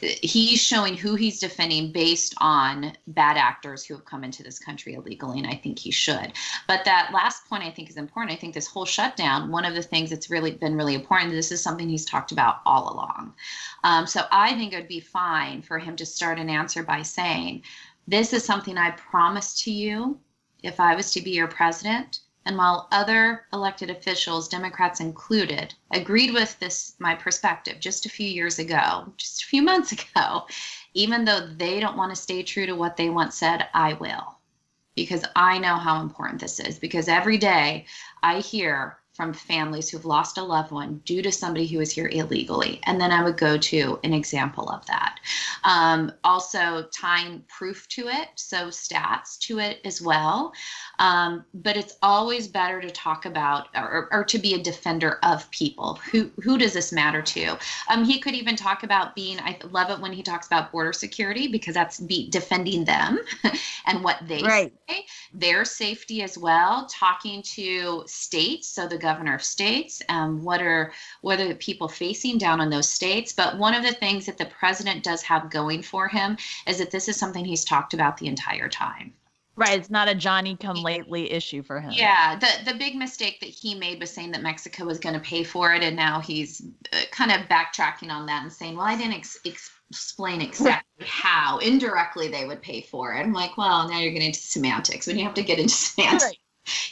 he's 0.00 0.60
showing 0.60 0.96
who 0.96 1.14
he's 1.14 1.40
defending 1.40 1.92
based 1.92 2.34
on 2.38 2.92
bad 3.08 3.36
actors 3.36 3.84
who 3.84 3.94
have 3.94 4.04
come 4.04 4.24
into 4.24 4.42
this 4.42 4.58
country 4.58 4.94
illegally, 4.94 5.38
and 5.38 5.46
I 5.46 5.54
think 5.54 5.78
he 5.78 5.90
should. 5.90 6.32
But 6.66 6.84
that 6.84 7.10
last 7.12 7.46
point 7.46 7.64
I 7.64 7.70
think 7.70 7.90
is 7.90 7.96
important. 7.96 8.32
I 8.32 8.40
think 8.40 8.54
this 8.54 8.66
whole 8.66 8.84
shutdown, 8.84 9.50
one 9.50 9.64
of 9.64 9.74
the 9.74 9.82
things 9.82 10.10
that's 10.10 10.30
really 10.30 10.52
been 10.52 10.76
really 10.76 10.94
important, 10.94 11.32
this 11.32 11.52
is 11.52 11.62
something 11.62 11.88
he's 11.88 12.04
talked 12.04 12.32
about 12.32 12.60
all 12.66 12.92
along. 12.92 13.34
Um, 13.84 14.06
so 14.06 14.22
I 14.30 14.54
think 14.54 14.72
it 14.72 14.76
would 14.76 14.88
be 14.88 15.00
fine 15.00 15.62
for 15.62 15.78
him 15.78 15.96
to 15.96 16.06
start 16.06 16.38
an 16.38 16.50
answer 16.50 16.82
by 16.82 17.02
saying, 17.02 17.62
this 18.08 18.32
is 18.32 18.42
something 18.42 18.78
I 18.78 18.92
promised 18.92 19.62
to 19.64 19.70
you 19.70 20.18
if 20.62 20.80
I 20.80 20.94
was 20.94 21.12
to 21.12 21.20
be 21.20 21.32
your 21.32 21.46
president. 21.46 22.20
And 22.46 22.56
while 22.56 22.88
other 22.90 23.44
elected 23.52 23.90
officials, 23.90 24.48
Democrats 24.48 25.00
included, 25.00 25.74
agreed 25.90 26.32
with 26.32 26.58
this, 26.58 26.94
my 26.98 27.14
perspective 27.14 27.80
just 27.80 28.06
a 28.06 28.08
few 28.08 28.26
years 28.26 28.58
ago, 28.58 29.12
just 29.18 29.42
a 29.42 29.46
few 29.46 29.60
months 29.60 29.92
ago, 30.14 30.46
even 30.94 31.26
though 31.26 31.46
they 31.46 31.80
don't 31.80 31.98
want 31.98 32.10
to 32.10 32.16
stay 32.16 32.42
true 32.42 32.64
to 32.64 32.72
what 32.72 32.96
they 32.96 33.10
once 33.10 33.36
said, 33.36 33.68
I 33.74 33.92
will. 33.92 34.38
Because 34.96 35.24
I 35.36 35.58
know 35.58 35.76
how 35.76 36.00
important 36.00 36.40
this 36.40 36.60
is. 36.60 36.78
Because 36.78 37.08
every 37.08 37.36
day 37.36 37.84
I 38.22 38.40
hear 38.40 38.96
from 39.18 39.34
families 39.34 39.90
who've 39.90 40.04
lost 40.04 40.38
a 40.38 40.42
loved 40.42 40.70
one 40.70 41.02
due 41.04 41.22
to 41.22 41.32
somebody 41.32 41.66
who 41.66 41.80
is 41.80 41.90
here 41.90 42.08
illegally. 42.12 42.80
And 42.84 43.00
then 43.00 43.10
I 43.10 43.24
would 43.24 43.36
go 43.36 43.58
to 43.58 43.98
an 44.04 44.14
example 44.14 44.70
of 44.70 44.86
that. 44.86 45.18
Um, 45.64 46.12
also, 46.22 46.86
tying 46.96 47.42
proof 47.48 47.88
to 47.88 48.06
it, 48.06 48.28
so 48.36 48.68
stats 48.68 49.36
to 49.40 49.58
it 49.58 49.80
as 49.84 50.00
well. 50.00 50.52
Um, 51.00 51.44
but 51.52 51.76
it's 51.76 51.96
always 52.00 52.46
better 52.46 52.80
to 52.80 52.90
talk 52.92 53.26
about 53.26 53.66
or, 53.74 54.08
or, 54.12 54.22
to 54.22 54.38
be 54.38 54.54
a 54.54 54.62
defender 54.62 55.18
of 55.24 55.50
people. 55.50 55.94
Who, 56.12 56.30
who 56.40 56.56
does 56.56 56.74
this 56.74 56.92
matter 56.92 57.20
to? 57.20 57.58
Um, 57.90 58.04
he 58.04 58.20
could 58.20 58.34
even 58.34 58.54
talk 58.54 58.84
about 58.84 59.16
being, 59.16 59.40
I 59.40 59.58
love 59.72 59.90
it 59.90 59.98
when 59.98 60.12
he 60.12 60.22
talks 60.22 60.46
about 60.46 60.70
border 60.70 60.92
security 60.92 61.48
because 61.48 61.74
that's 61.74 61.98
be 61.98 62.30
defending 62.30 62.84
them 62.84 63.18
and 63.86 64.04
what 64.04 64.20
they 64.28 64.42
right. 64.42 64.72
say, 64.88 65.06
their 65.32 65.64
safety 65.64 66.22
as 66.22 66.38
well, 66.38 66.86
talking 66.86 67.42
to 67.42 68.04
states. 68.06 68.68
So 68.68 68.86
the 68.86 69.07
governor 69.08 69.34
of 69.34 69.42
states, 69.42 70.02
um, 70.08 70.42
what 70.42 70.60
are 70.60 70.92
what 71.22 71.40
are 71.40 71.48
the 71.48 71.54
people 71.54 71.88
facing 71.88 72.36
down 72.38 72.60
in 72.60 72.70
those 72.70 72.88
states. 72.88 73.32
But 73.32 73.56
one 73.58 73.74
of 73.74 73.82
the 73.82 73.92
things 73.92 74.26
that 74.26 74.38
the 74.38 74.46
president 74.60 75.02
does 75.02 75.22
have 75.22 75.50
going 75.50 75.82
for 75.82 76.08
him 76.08 76.36
is 76.66 76.78
that 76.78 76.90
this 76.90 77.08
is 77.08 77.16
something 77.16 77.44
he's 77.44 77.64
talked 77.64 77.94
about 77.94 78.16
the 78.18 78.26
entire 78.26 78.68
time. 78.68 79.14
Right, 79.58 79.76
it's 79.76 79.90
not 79.90 80.06
a 80.06 80.14
Johnny 80.14 80.56
come 80.56 80.76
lately 80.76 81.32
issue 81.32 81.64
for 81.64 81.80
him. 81.80 81.90
Yeah, 81.92 82.38
the 82.38 82.70
the 82.70 82.78
big 82.78 82.94
mistake 82.94 83.40
that 83.40 83.48
he 83.48 83.74
made 83.74 83.98
was 83.98 84.10
saying 84.10 84.30
that 84.30 84.42
Mexico 84.42 84.84
was 84.84 85.00
going 85.00 85.16
to 85.16 85.20
pay 85.20 85.42
for 85.42 85.74
it, 85.74 85.82
and 85.82 85.96
now 85.96 86.20
he's 86.20 86.62
uh, 86.92 86.98
kind 87.10 87.32
of 87.32 87.48
backtracking 87.48 88.08
on 88.08 88.26
that 88.26 88.44
and 88.44 88.52
saying, 88.52 88.76
"Well, 88.76 88.86
I 88.86 88.96
didn't 88.96 89.14
ex- 89.14 89.40
explain 89.44 90.40
exactly 90.42 91.06
how 91.06 91.58
indirectly 91.58 92.28
they 92.28 92.44
would 92.44 92.62
pay 92.62 92.82
for 92.82 93.14
it." 93.14 93.20
I'm 93.20 93.32
like, 93.32 93.56
"Well, 93.56 93.88
now 93.88 93.98
you're 93.98 94.12
getting 94.12 94.28
into 94.28 94.38
semantics. 94.38 95.08
When 95.08 95.18
you 95.18 95.24
have 95.24 95.34
to 95.34 95.42
get 95.42 95.58
into 95.58 95.74
semantics, 95.74 96.24
right. 96.24 96.38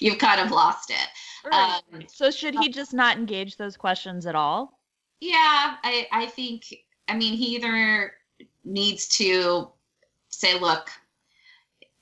you've 0.00 0.18
kind 0.18 0.40
of 0.40 0.50
lost 0.50 0.90
it." 0.90 1.09
Right. 1.46 1.80
Um, 1.92 2.02
so 2.09 2.30
should 2.30 2.56
he 2.56 2.68
just 2.68 2.92
not 2.92 3.16
engage 3.16 3.56
those 3.56 3.76
questions 3.76 4.26
at 4.26 4.35
all? 4.35 4.80
Yeah, 5.20 5.76
I, 5.82 6.06
I 6.12 6.26
think, 6.26 6.74
I 7.09 7.16
mean, 7.16 7.35
he 7.35 7.54
either 7.54 8.12
needs 8.64 9.06
to 9.18 9.70
say, 10.28 10.59
look, 10.59 10.90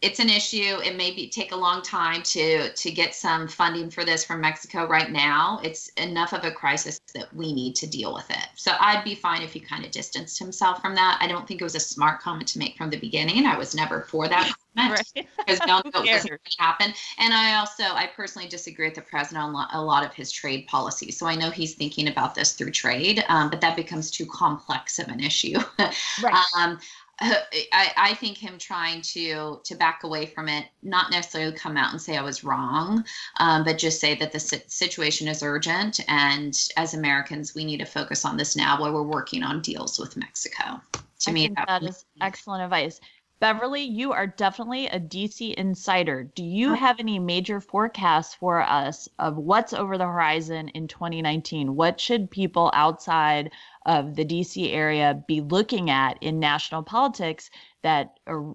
it's 0.00 0.18
an 0.18 0.28
issue. 0.28 0.80
It 0.84 0.96
may 0.96 1.12
be, 1.12 1.30
take 1.30 1.52
a 1.52 1.56
long 1.56 1.80
time 1.80 2.22
to 2.24 2.70
to 2.72 2.90
get 2.90 3.14
some 3.14 3.48
funding 3.48 3.90
for 3.90 4.04
this 4.04 4.22
from 4.22 4.40
Mexico 4.42 4.86
right 4.86 5.10
now. 5.10 5.60
It's 5.62 5.88
enough 5.96 6.34
of 6.34 6.44
a 6.44 6.50
crisis 6.50 7.00
that 7.14 7.34
we 7.34 7.54
need 7.54 7.74
to 7.76 7.86
deal 7.86 8.12
with 8.12 8.28
it. 8.28 8.48
So 8.54 8.72
I'd 8.80 9.02
be 9.02 9.14
fine 9.14 9.40
if 9.40 9.54
he 9.54 9.60
kind 9.60 9.82
of 9.82 9.90
distanced 9.90 10.38
himself 10.38 10.82
from 10.82 10.94
that. 10.96 11.18
I 11.22 11.26
don't 11.26 11.48
think 11.48 11.62
it 11.62 11.64
was 11.64 11.74
a 11.74 11.80
smart 11.80 12.20
comment 12.20 12.48
to 12.48 12.58
make 12.58 12.76
from 12.76 12.90
the 12.90 12.98
beginning. 12.98 13.46
I 13.46 13.56
was 13.56 13.74
never 13.74 14.02
for 14.02 14.28
that 14.28 14.54
comment 14.76 15.12
because 15.14 15.60
all 15.60 15.66
know 15.68 15.82
it 15.84 15.94
wasn't 15.94 16.30
going 16.30 16.40
to 16.44 16.62
happen. 16.62 16.94
And 17.18 17.34
I 17.34 17.56
also, 17.56 17.84
I 17.84 18.10
personally 18.14 18.48
disagree 18.48 18.86
with 18.86 18.94
the 18.94 19.02
president 19.02 19.44
on 19.44 19.68
a 19.72 19.82
lot 19.82 20.04
of 20.04 20.14
his 20.14 20.30
trade 20.30 20.66
policies. 20.66 21.18
So 21.18 21.26
I 21.26 21.34
know 21.34 21.50
he's 21.50 21.74
thinking 21.74 22.08
about 22.08 22.34
this 22.34 22.52
through 22.52 22.72
trade, 22.72 23.24
um, 23.28 23.50
but 23.50 23.60
that 23.60 23.76
becomes 23.76 24.10
too 24.10 24.26
complex 24.26 24.98
of 24.98 25.08
an 25.08 25.20
issue. 25.20 25.58
right. 26.22 26.44
Um, 26.58 26.78
I, 27.20 27.92
I 27.96 28.14
think 28.14 28.38
him 28.38 28.58
trying 28.58 29.00
to 29.02 29.60
to 29.62 29.74
back 29.76 30.02
away 30.02 30.26
from 30.26 30.48
it, 30.48 30.66
not 30.82 31.10
necessarily 31.10 31.56
come 31.56 31.76
out 31.76 31.92
and 31.92 32.02
say 32.02 32.16
I 32.16 32.22
was 32.22 32.42
wrong, 32.42 33.04
um, 33.38 33.64
but 33.64 33.78
just 33.78 34.00
say 34.00 34.14
that 34.16 34.32
the 34.32 34.40
situation 34.40 35.28
is 35.28 35.42
urgent, 35.42 36.00
and 36.08 36.58
as 36.76 36.94
Americans, 36.94 37.54
we 37.54 37.64
need 37.64 37.78
to 37.78 37.84
focus 37.84 38.24
on 38.24 38.36
this 38.36 38.56
now 38.56 38.80
while 38.80 38.92
we're 38.92 39.02
working 39.02 39.42
on 39.44 39.62
deals 39.62 39.98
with 39.98 40.16
Mexico. 40.16 40.80
To 41.20 41.30
I 41.30 41.32
me, 41.32 41.48
that, 41.48 41.66
that 41.68 41.82
is 41.84 42.04
excellent 42.20 42.64
advice. 42.64 43.00
Beverly, 43.40 43.82
you 43.82 44.12
are 44.12 44.26
definitely 44.26 44.86
a 44.86 45.00
DC 45.00 45.52
insider. 45.54 46.22
Do 46.22 46.44
you 46.44 46.72
have 46.72 47.00
any 47.00 47.18
major 47.18 47.60
forecasts 47.60 48.34
for 48.34 48.62
us 48.62 49.08
of 49.18 49.36
what's 49.36 49.72
over 49.72 49.98
the 49.98 50.06
horizon 50.06 50.68
in 50.68 50.88
2019? 50.88 51.74
What 51.74 52.00
should 52.00 52.30
people 52.30 52.70
outside 52.72 53.50
of 53.84 54.14
the 54.14 54.24
DC 54.24 54.72
area 54.72 55.22
be 55.26 55.40
looking 55.40 55.90
at 55.90 56.16
in 56.22 56.38
national 56.38 56.84
politics 56.84 57.50
that 57.82 58.18
are, 58.26 58.54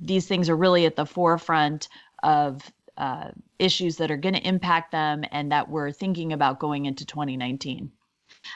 these 0.00 0.26
things 0.26 0.48
are 0.48 0.56
really 0.56 0.86
at 0.86 0.96
the 0.96 1.06
forefront 1.06 1.88
of 2.22 2.72
uh, 2.96 3.30
issues 3.58 3.96
that 3.96 4.10
are 4.10 4.16
going 4.16 4.34
to 4.34 4.48
impact 4.48 4.92
them 4.92 5.24
and 5.32 5.52
that 5.52 5.68
we're 5.68 5.90
thinking 5.90 6.32
about 6.32 6.60
going 6.60 6.86
into 6.86 7.04
2019? 7.04 7.90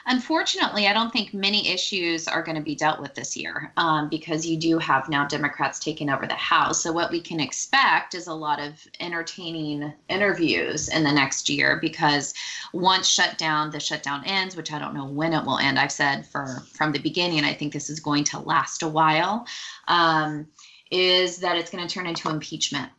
Unfortunately, 0.05 0.87
I 0.87 0.93
don't 0.93 1.11
think 1.11 1.33
many 1.33 1.67
issues 1.67 2.27
are 2.27 2.43
going 2.43 2.55
to 2.55 2.63
be 2.63 2.75
dealt 2.75 2.99
with 2.99 3.15
this 3.15 3.35
year 3.35 3.71
um, 3.77 4.09
because 4.09 4.45
you 4.45 4.57
do 4.57 4.77
have 4.79 5.09
now 5.09 5.27
Democrats 5.27 5.79
taking 5.79 6.09
over 6.09 6.25
the 6.25 6.33
House. 6.33 6.81
So, 6.81 6.91
what 6.91 7.11
we 7.11 7.21
can 7.21 7.39
expect 7.39 8.13
is 8.15 8.27
a 8.27 8.33
lot 8.33 8.59
of 8.59 8.73
entertaining 8.99 9.93
interviews 10.07 10.89
in 10.89 11.03
the 11.03 11.11
next 11.11 11.49
year 11.49 11.77
because 11.81 12.33
once 12.73 13.07
shutdown, 13.07 13.71
the 13.71 13.79
shutdown 13.79 14.23
ends, 14.25 14.55
which 14.55 14.71
I 14.71 14.79
don't 14.79 14.93
know 14.93 15.05
when 15.05 15.33
it 15.33 15.45
will 15.45 15.57
end. 15.57 15.79
I've 15.79 15.91
said 15.91 16.25
for 16.25 16.63
from 16.73 16.91
the 16.91 16.99
beginning, 16.99 17.43
I 17.43 17.53
think 17.53 17.73
this 17.73 17.89
is 17.89 17.99
going 17.99 18.23
to 18.25 18.39
last 18.39 18.83
a 18.83 18.87
while. 18.87 19.47
Um, 19.87 20.47
is 20.91 21.37
that 21.37 21.57
it's 21.57 21.69
going 21.69 21.87
to 21.87 21.93
turn 21.93 22.07
into 22.07 22.29
impeachment. 22.29 22.89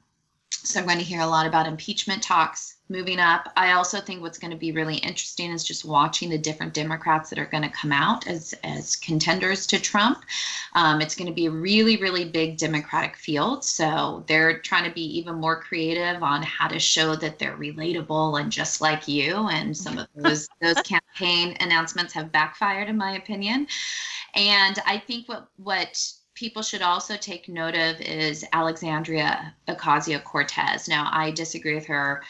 So 0.51 0.79
I'm 0.79 0.87
going 0.87 0.99
to 0.99 1.05
hear 1.05 1.21
a 1.21 1.27
lot 1.27 1.47
about 1.47 1.67
impeachment 1.67 2.23
talks 2.23 2.77
moving 2.91 3.21
up. 3.21 3.51
I 3.57 3.73
also 3.73 4.01
think 4.01 4.21
what's 4.21 4.39
going 4.39 4.51
to 4.51 4.57
be 4.57 4.73
really 4.73 4.97
interesting 4.97 5.53
is 5.53 5.65
just 5.65 5.85
watching 5.85 6.29
the 6.29 6.37
different 6.37 6.75
Democrats 6.75 7.31
that 7.31 7.39
are 7.39 7.47
going 7.47 7.63
to 7.63 7.71
come 7.71 7.93
out 7.93 8.27
as 8.27 8.53
as 8.65 8.97
contenders 8.97 9.67
to 9.69 9.81
Trump. 9.81 10.25
Um, 10.75 11.01
it's 11.01 11.15
going 11.15 11.29
to 11.29 11.35
be 11.35 11.47
a 11.47 11.51
really 11.51 11.97
really 11.97 12.25
big 12.25 12.59
Democratic 12.59 13.17
field, 13.17 13.65
so 13.65 14.25
they're 14.27 14.59
trying 14.59 14.85
to 14.85 14.95
be 14.95 15.19
even 15.19 15.37
more 15.37 15.63
creative 15.63 16.23
on 16.23 16.43
how 16.43 16.69
to 16.69 16.79
show 16.79 17.15
that 17.17 17.39
they're 17.39 17.57
relatable 17.57 18.41
and 18.41 18.51
just 18.51 18.81
like 18.81 19.07
you. 19.07 19.49
And 19.49 19.77
some 19.77 19.99
of 19.99 20.09
those 20.17 20.49
those 20.61 20.81
campaign 20.83 21.57
announcements 21.61 22.13
have 22.15 22.33
backfired, 22.33 22.89
in 22.89 22.97
my 22.97 23.13
opinion. 23.13 23.69
And 24.35 24.79
I 24.85 24.99
think 24.99 25.29
what 25.29 25.49
what 25.57 26.13
people 26.35 26.63
should 26.63 26.83
also 26.83 27.17
take 27.17 27.49
note 27.49 27.75
of 27.75 28.01
is 28.01 28.45
Alexandria 28.53 29.55
Ocasio 29.69 30.23
Cortez. 30.25 30.89
Now, 30.89 31.11
I 31.13 31.31
disagree 31.33 31.75
with 31.75 31.87
her 31.87 32.23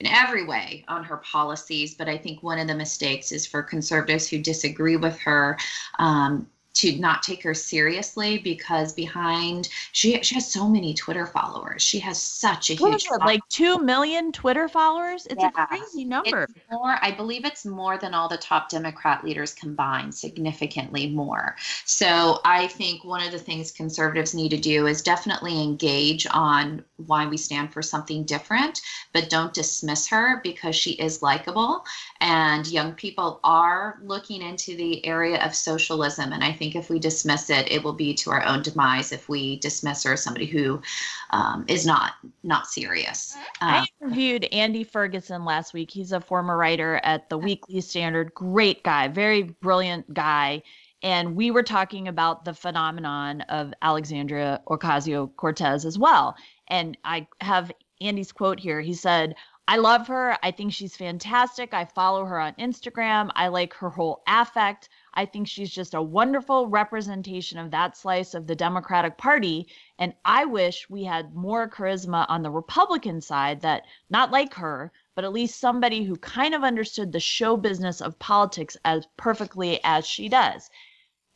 in 0.00 0.06
every 0.06 0.44
way 0.44 0.84
on 0.88 1.02
her 1.04 1.16
policies, 1.18 1.94
but 1.94 2.08
I 2.08 2.16
think 2.16 2.42
one 2.42 2.58
of 2.58 2.68
the 2.68 2.74
mistakes 2.74 3.32
is 3.32 3.46
for 3.46 3.62
conservatives 3.62 4.28
who 4.28 4.38
disagree 4.38 4.96
with 4.96 5.18
her 5.20 5.58
um, 5.98 6.48
to 6.78 6.96
not 6.98 7.24
take 7.24 7.42
her 7.42 7.54
seriously 7.54 8.38
because 8.38 8.92
behind 8.92 9.68
she 9.90 10.22
she 10.22 10.36
has 10.36 10.50
so 10.50 10.68
many 10.68 10.94
Twitter 10.94 11.26
followers. 11.26 11.82
She 11.82 11.98
has 11.98 12.22
such 12.22 12.70
a 12.70 12.74
huge 12.74 13.06
it, 13.06 13.18
like 13.20 13.40
two 13.48 13.78
million 13.78 14.30
Twitter 14.30 14.68
followers. 14.68 15.26
It's 15.26 15.42
yeah. 15.42 15.50
a 15.56 15.66
crazy 15.66 16.04
number. 16.04 16.44
It's 16.44 16.54
more, 16.70 16.96
I 17.02 17.10
believe 17.10 17.44
it's 17.44 17.66
more 17.66 17.98
than 17.98 18.14
all 18.14 18.28
the 18.28 18.36
top 18.36 18.68
Democrat 18.68 19.24
leaders 19.24 19.54
combined, 19.54 20.14
significantly 20.14 21.08
more. 21.08 21.56
So 21.84 22.40
I 22.44 22.68
think 22.68 23.04
one 23.04 23.26
of 23.26 23.32
the 23.32 23.38
things 23.38 23.72
conservatives 23.72 24.32
need 24.32 24.50
to 24.50 24.56
do 24.56 24.86
is 24.86 25.02
definitely 25.02 25.60
engage 25.60 26.28
on 26.30 26.84
why 27.06 27.26
we 27.26 27.36
stand 27.36 27.72
for 27.72 27.82
something 27.82 28.22
different, 28.22 28.80
but 29.12 29.30
don't 29.30 29.52
dismiss 29.52 30.06
her 30.08 30.40
because 30.44 30.76
she 30.76 30.92
is 30.92 31.22
likable 31.22 31.84
and 32.20 32.66
young 32.66 32.94
people 32.94 33.38
are 33.44 33.98
looking 34.02 34.42
into 34.42 34.76
the 34.76 35.04
area 35.06 35.44
of 35.44 35.54
socialism. 35.54 36.32
And 36.32 36.42
I 36.42 36.52
think 36.52 36.74
if 36.74 36.90
we 36.90 36.98
dismiss 36.98 37.48
it, 37.48 37.70
it 37.70 37.82
will 37.82 37.92
be 37.92 38.12
to 38.14 38.30
our 38.30 38.44
own 38.44 38.62
demise 38.62 39.12
if 39.12 39.28
we 39.28 39.58
dismiss 39.60 40.02
her 40.02 40.14
as 40.14 40.22
somebody 40.22 40.46
who 40.46 40.82
um, 41.30 41.64
is 41.68 41.86
not 41.86 42.14
not 42.42 42.66
serious. 42.66 43.34
Uh, 43.60 43.84
I 43.84 43.86
interviewed 44.00 44.44
Andy 44.46 44.82
Ferguson 44.82 45.44
last 45.44 45.72
week. 45.72 45.90
He's 45.90 46.12
a 46.12 46.20
former 46.20 46.56
writer 46.56 47.00
at 47.04 47.28
the 47.28 47.38
Weekly 47.38 47.80
Standard. 47.80 48.34
Great 48.34 48.82
guy, 48.82 49.08
very 49.08 49.42
brilliant 49.42 50.12
guy. 50.12 50.62
And 51.02 51.36
we 51.36 51.52
were 51.52 51.62
talking 51.62 52.08
about 52.08 52.44
the 52.44 52.54
phenomenon 52.54 53.42
of 53.42 53.72
Alexandria 53.82 54.60
Ocasio 54.68 55.30
Cortez 55.36 55.84
as 55.84 55.96
well. 55.96 56.34
And 56.66 56.98
I 57.04 57.28
have 57.40 57.70
Andy's 58.00 58.32
quote 58.32 58.58
here. 58.58 58.80
He 58.80 58.94
said, 58.94 59.36
I 59.70 59.76
love 59.76 60.06
her. 60.06 60.34
I 60.42 60.50
think 60.50 60.72
she's 60.72 60.96
fantastic. 60.96 61.74
I 61.74 61.84
follow 61.84 62.24
her 62.24 62.40
on 62.40 62.54
Instagram. 62.54 63.30
I 63.34 63.48
like 63.48 63.74
her 63.74 63.90
whole 63.90 64.22
affect. 64.26 64.88
I 65.12 65.26
think 65.26 65.46
she's 65.46 65.70
just 65.70 65.92
a 65.92 66.00
wonderful 66.00 66.68
representation 66.68 67.58
of 67.58 67.70
that 67.72 67.94
slice 67.94 68.32
of 68.32 68.46
the 68.46 68.56
Democratic 68.56 69.18
Party. 69.18 69.68
And 69.98 70.14
I 70.24 70.46
wish 70.46 70.88
we 70.88 71.04
had 71.04 71.34
more 71.34 71.68
charisma 71.68 72.24
on 72.30 72.42
the 72.42 72.50
Republican 72.50 73.20
side 73.20 73.60
that, 73.60 73.82
not 74.08 74.30
like 74.30 74.54
her, 74.54 74.90
but 75.14 75.24
at 75.24 75.34
least 75.34 75.60
somebody 75.60 76.02
who 76.02 76.16
kind 76.16 76.54
of 76.54 76.64
understood 76.64 77.12
the 77.12 77.20
show 77.20 77.54
business 77.54 78.00
of 78.00 78.18
politics 78.18 78.74
as 78.86 79.06
perfectly 79.18 79.80
as 79.84 80.06
she 80.06 80.30
does. 80.30 80.70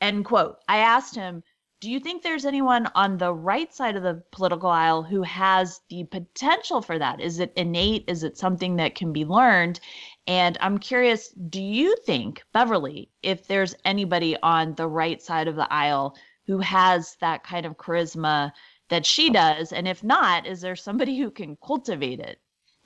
End 0.00 0.24
quote. 0.24 0.56
I 0.68 0.78
asked 0.78 1.14
him, 1.14 1.42
do 1.82 1.90
you 1.90 1.98
think 1.98 2.22
there's 2.22 2.44
anyone 2.44 2.88
on 2.94 3.18
the 3.18 3.34
right 3.34 3.74
side 3.74 3.96
of 3.96 4.04
the 4.04 4.22
political 4.30 4.68
aisle 4.68 5.02
who 5.02 5.20
has 5.22 5.80
the 5.88 6.04
potential 6.04 6.80
for 6.80 6.96
that? 6.96 7.20
Is 7.20 7.40
it 7.40 7.52
innate? 7.56 8.04
Is 8.06 8.22
it 8.22 8.38
something 8.38 8.76
that 8.76 8.94
can 8.94 9.12
be 9.12 9.24
learned? 9.24 9.80
And 10.28 10.56
I'm 10.60 10.78
curious, 10.78 11.30
do 11.30 11.60
you 11.60 11.96
think, 12.06 12.44
Beverly, 12.52 13.10
if 13.24 13.48
there's 13.48 13.74
anybody 13.84 14.36
on 14.44 14.76
the 14.76 14.86
right 14.86 15.20
side 15.20 15.48
of 15.48 15.56
the 15.56 15.70
aisle 15.72 16.16
who 16.46 16.60
has 16.60 17.16
that 17.20 17.42
kind 17.42 17.66
of 17.66 17.78
charisma 17.78 18.52
that 18.88 19.04
she 19.04 19.28
does? 19.28 19.72
And 19.72 19.88
if 19.88 20.04
not, 20.04 20.46
is 20.46 20.60
there 20.60 20.76
somebody 20.76 21.18
who 21.18 21.32
can 21.32 21.56
cultivate 21.66 22.20
it? 22.20 22.38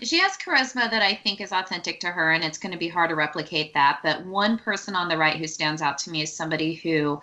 She 0.03 0.19
has 0.21 0.37
charisma 0.37 0.91
that 0.91 1.03
I 1.03 1.15
think 1.15 1.41
is 1.41 1.53
authentic 1.53 2.01
to 2.01 2.09
her, 2.09 2.33
and 2.33 2.45
it's 2.45 2.59
going 2.59 2.73
to 2.73 2.79
be 2.79 2.89
hard 2.89 3.09
to 3.11 3.15
replicate 3.15 3.73
that. 3.73 4.01
But 4.03 4.27
one 4.27 4.59
person 4.59 4.95
on 4.95 5.09
the 5.09 5.17
right 5.17 5.37
who 5.37 5.47
stands 5.47 5.81
out 5.81 5.97
to 5.99 6.11
me 6.11 6.23
is 6.23 6.37
somebody 6.37 6.75
who 6.75 7.21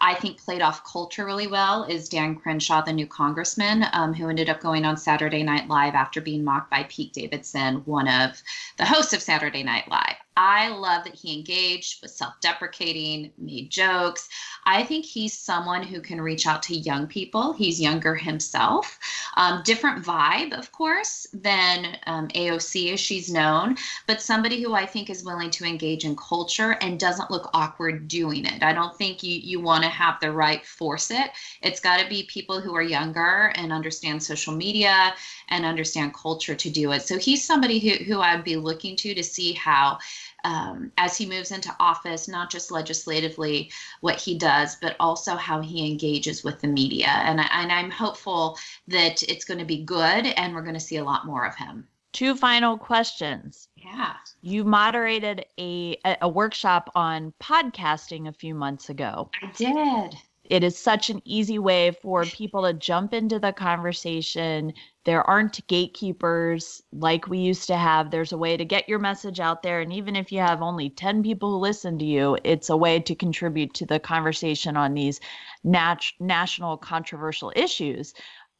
I 0.00 0.14
think 0.14 0.38
played 0.38 0.62
off 0.62 0.84
culture 0.84 1.24
really 1.24 1.46
well 1.46 1.84
is 1.84 2.08
Dan 2.08 2.34
Crenshaw, 2.36 2.82
the 2.82 2.92
new 2.92 3.06
congressman, 3.06 3.86
um, 3.92 4.12
who 4.12 4.28
ended 4.28 4.48
up 4.48 4.60
going 4.60 4.84
on 4.84 4.96
Saturday 4.96 5.42
Night 5.42 5.68
Live 5.68 5.94
after 5.94 6.20
being 6.20 6.44
mocked 6.44 6.70
by 6.70 6.86
Pete 6.88 7.12
Davidson, 7.12 7.76
one 7.86 8.08
of 8.08 8.42
the 8.76 8.84
hosts 8.84 9.12
of 9.12 9.22
Saturday 9.22 9.62
Night 9.62 9.88
Live. 9.88 10.16
I 10.36 10.68
love 10.68 11.04
that 11.04 11.14
he 11.14 11.32
engaged, 11.32 12.02
was 12.02 12.14
self 12.14 12.34
deprecating, 12.40 13.32
made 13.38 13.70
jokes. 13.70 14.28
I 14.66 14.82
think 14.82 15.06
he's 15.06 15.38
someone 15.38 15.82
who 15.82 16.00
can 16.00 16.20
reach 16.20 16.46
out 16.46 16.62
to 16.64 16.76
young 16.76 17.06
people. 17.06 17.54
He's 17.54 17.80
younger 17.80 18.14
himself. 18.14 18.98
Um, 19.36 19.62
different 19.64 20.04
vibe, 20.04 20.52
of 20.52 20.72
course, 20.72 21.26
than 21.32 21.96
um, 22.06 22.28
AOC 22.28 22.92
as 22.92 23.00
she's 23.00 23.32
known, 23.32 23.76
but 24.06 24.20
somebody 24.20 24.62
who 24.62 24.74
I 24.74 24.84
think 24.84 25.08
is 25.08 25.24
willing 25.24 25.50
to 25.52 25.64
engage 25.64 26.04
in 26.04 26.16
culture 26.16 26.72
and 26.82 27.00
doesn't 27.00 27.30
look 27.30 27.48
awkward 27.54 28.06
doing 28.08 28.44
it. 28.44 28.62
I 28.62 28.74
don't 28.74 28.96
think 28.96 29.22
you, 29.22 29.38
you 29.38 29.60
want 29.60 29.85
to 29.86 29.96
have 29.96 30.20
the 30.20 30.32
right 30.32 30.64
force 30.64 31.10
it. 31.10 31.30
It's 31.62 31.80
got 31.80 32.00
to 32.00 32.08
be 32.08 32.24
people 32.24 32.60
who 32.60 32.74
are 32.74 32.82
younger 32.82 33.52
and 33.54 33.72
understand 33.72 34.22
social 34.22 34.54
media 34.54 35.14
and 35.48 35.64
understand 35.64 36.14
culture 36.14 36.54
to 36.54 36.70
do 36.70 36.92
it. 36.92 37.02
So 37.02 37.18
he's 37.18 37.44
somebody 37.44 37.78
who, 37.78 38.04
who 38.04 38.20
I'd 38.20 38.44
be 38.44 38.56
looking 38.56 38.96
to 38.96 39.14
to 39.14 39.22
see 39.22 39.52
how 39.52 39.98
um, 40.44 40.92
as 40.96 41.16
he 41.16 41.26
moves 41.26 41.50
into 41.50 41.74
office, 41.80 42.28
not 42.28 42.50
just 42.50 42.70
legislatively 42.70 43.70
what 44.00 44.20
he 44.20 44.38
does, 44.38 44.76
but 44.76 44.94
also 45.00 45.34
how 45.34 45.60
he 45.60 45.84
engages 45.84 46.44
with 46.44 46.60
the 46.60 46.68
media. 46.68 47.08
And, 47.08 47.40
I, 47.40 47.48
and 47.50 47.72
I'm 47.72 47.90
hopeful 47.90 48.56
that 48.86 49.24
it's 49.24 49.44
going 49.44 49.58
to 49.58 49.64
be 49.64 49.82
good 49.82 50.26
and 50.26 50.54
we're 50.54 50.62
going 50.62 50.74
to 50.74 50.80
see 50.80 50.98
a 50.98 51.04
lot 51.04 51.26
more 51.26 51.44
of 51.44 51.56
him. 51.56 51.88
Two 52.16 52.34
final 52.34 52.78
questions. 52.78 53.68
Yeah. 53.76 54.14
You 54.40 54.64
moderated 54.64 55.44
a, 55.58 55.98
a 56.22 56.28
workshop 56.30 56.90
on 56.94 57.34
podcasting 57.42 58.26
a 58.26 58.32
few 58.32 58.54
months 58.54 58.88
ago. 58.88 59.30
I 59.42 59.50
did 59.54 60.16
it 60.50 60.62
is 60.62 60.78
such 60.78 61.10
an 61.10 61.20
easy 61.24 61.58
way 61.58 61.90
for 61.90 62.24
people 62.24 62.62
to 62.62 62.72
jump 62.72 63.12
into 63.12 63.38
the 63.38 63.52
conversation. 63.52 64.72
There 65.04 65.28
aren't 65.28 65.66
gatekeepers 65.66 66.82
like 66.92 67.26
we 67.26 67.38
used 67.38 67.66
to 67.68 67.76
have. 67.76 68.10
There's 68.10 68.32
a 68.32 68.38
way 68.38 68.56
to 68.56 68.64
get 68.64 68.88
your 68.88 68.98
message 68.98 69.40
out 69.40 69.62
there. 69.62 69.80
And 69.80 69.92
even 69.92 70.14
if 70.14 70.30
you 70.30 70.40
have 70.40 70.62
only 70.62 70.90
10 70.90 71.22
people 71.22 71.50
who 71.52 71.58
listen 71.58 71.98
to 71.98 72.04
you, 72.04 72.38
it's 72.44 72.70
a 72.70 72.76
way 72.76 73.00
to 73.00 73.14
contribute 73.14 73.74
to 73.74 73.86
the 73.86 73.98
conversation 73.98 74.76
on 74.76 74.94
these 74.94 75.20
nat- 75.64 76.12
national 76.20 76.76
controversial 76.76 77.52
issues. 77.56 78.14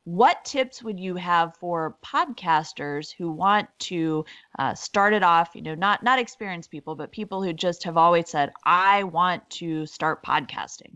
What 0.06 0.42
tips 0.46 0.82
would 0.82 0.98
you 0.98 1.16
have 1.16 1.54
for 1.58 1.98
podcasters 2.02 3.12
who 3.12 3.30
want 3.30 3.68
to 3.80 4.24
uh, 4.58 4.74
start 4.74 5.12
it 5.12 5.22
off? 5.22 5.50
You 5.54 5.60
know, 5.60 5.74
not 5.74 6.02
not 6.02 6.18
experienced 6.18 6.70
people, 6.70 6.94
but 6.94 7.12
people 7.12 7.42
who 7.42 7.52
just 7.52 7.84
have 7.84 7.98
always 7.98 8.30
said, 8.30 8.52
"I 8.64 9.02
want 9.04 9.50
to 9.50 9.84
start 9.84 10.24
podcasting." 10.24 10.95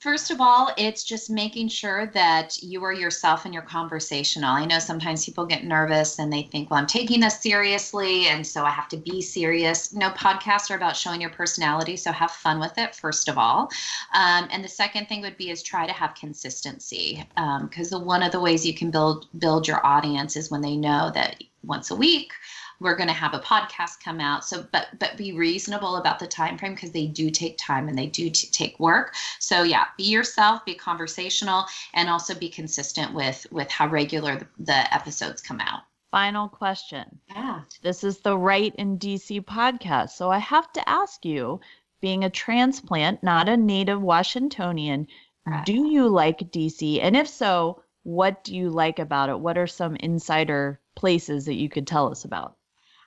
First 0.00 0.30
of 0.30 0.40
all, 0.40 0.72
it's 0.78 1.04
just 1.04 1.28
making 1.28 1.68
sure 1.68 2.06
that 2.06 2.56
you 2.62 2.82
are 2.84 2.92
yourself 2.92 3.44
and 3.44 3.52
you're 3.52 3.62
conversational. 3.62 4.48
I 4.48 4.64
know 4.64 4.78
sometimes 4.78 5.26
people 5.26 5.44
get 5.44 5.64
nervous 5.64 6.18
and 6.18 6.32
they 6.32 6.44
think, 6.44 6.70
well, 6.70 6.80
I'm 6.80 6.86
taking 6.86 7.20
this 7.20 7.38
seriously, 7.38 8.28
and 8.28 8.46
so 8.46 8.64
I 8.64 8.70
have 8.70 8.88
to 8.88 8.96
be 8.96 9.20
serious. 9.20 9.92
No, 9.92 10.08
podcasts 10.12 10.70
are 10.70 10.76
about 10.76 10.96
showing 10.96 11.20
your 11.20 11.28
personality, 11.28 11.96
so 11.96 12.12
have 12.12 12.30
fun 12.30 12.58
with 12.58 12.78
it, 12.78 12.94
first 12.94 13.28
of 13.28 13.36
all. 13.36 13.70
Um, 14.14 14.48
and 14.50 14.64
the 14.64 14.68
second 14.68 15.06
thing 15.06 15.20
would 15.20 15.36
be 15.36 15.50
is 15.50 15.62
try 15.62 15.86
to 15.86 15.92
have 15.92 16.14
consistency, 16.14 17.22
because 17.62 17.92
um, 17.92 18.06
one 18.06 18.22
of 18.22 18.32
the 18.32 18.40
ways 18.40 18.64
you 18.64 18.72
can 18.72 18.90
build 18.90 19.26
build 19.38 19.68
your 19.68 19.84
audience 19.84 20.34
is 20.34 20.50
when 20.50 20.62
they 20.62 20.78
know 20.78 21.10
that 21.12 21.44
once 21.62 21.90
a 21.90 21.94
week 21.94 22.32
we're 22.80 22.96
going 22.96 23.08
to 23.08 23.14
have 23.14 23.34
a 23.34 23.38
podcast 23.38 24.02
come 24.02 24.20
out. 24.20 24.44
So 24.44 24.66
but 24.72 24.88
but 24.98 25.16
be 25.16 25.32
reasonable 25.32 25.96
about 25.96 26.18
the 26.18 26.26
time 26.26 26.58
frame 26.58 26.74
because 26.74 26.90
they 26.90 27.06
do 27.06 27.30
take 27.30 27.58
time 27.58 27.88
and 27.88 27.96
they 27.96 28.06
do 28.06 28.30
t- 28.30 28.48
take 28.50 28.80
work. 28.80 29.14
So 29.38 29.62
yeah 29.62 29.84
be 29.96 30.04
yourself 30.04 30.64
be 30.64 30.74
conversational 30.74 31.66
and 31.94 32.08
also 32.08 32.34
be 32.34 32.48
consistent 32.48 33.14
with 33.14 33.46
with 33.52 33.70
how 33.70 33.88
regular 33.88 34.36
the, 34.36 34.46
the 34.58 34.94
episodes 34.94 35.40
come 35.40 35.60
out. 35.60 35.82
Final 36.10 36.48
question. 36.48 37.20
Yeah. 37.28 37.60
This 37.82 38.02
is 38.02 38.18
the 38.18 38.36
right 38.36 38.74
in 38.76 38.98
dc 38.98 39.44
podcast. 39.44 40.10
So 40.10 40.30
i 40.30 40.38
have 40.38 40.72
to 40.72 40.88
ask 40.88 41.24
you 41.24 41.60
being 42.00 42.24
a 42.24 42.30
transplant 42.30 43.22
not 43.22 43.48
a 43.48 43.56
native 43.56 44.00
washingtonian 44.00 45.06
right. 45.46 45.66
do 45.66 45.86
you 45.86 46.08
like 46.08 46.38
dc 46.50 46.98
and 47.02 47.14
if 47.14 47.28
so 47.28 47.82
what 48.02 48.44
do 48.44 48.56
you 48.56 48.70
like 48.70 48.98
about 48.98 49.28
it? 49.28 49.38
What 49.38 49.58
are 49.58 49.66
some 49.66 49.96
insider 49.96 50.80
places 50.96 51.44
that 51.44 51.54
you 51.54 51.68
could 51.68 51.86
tell 51.86 52.10
us 52.10 52.24
about 52.24 52.56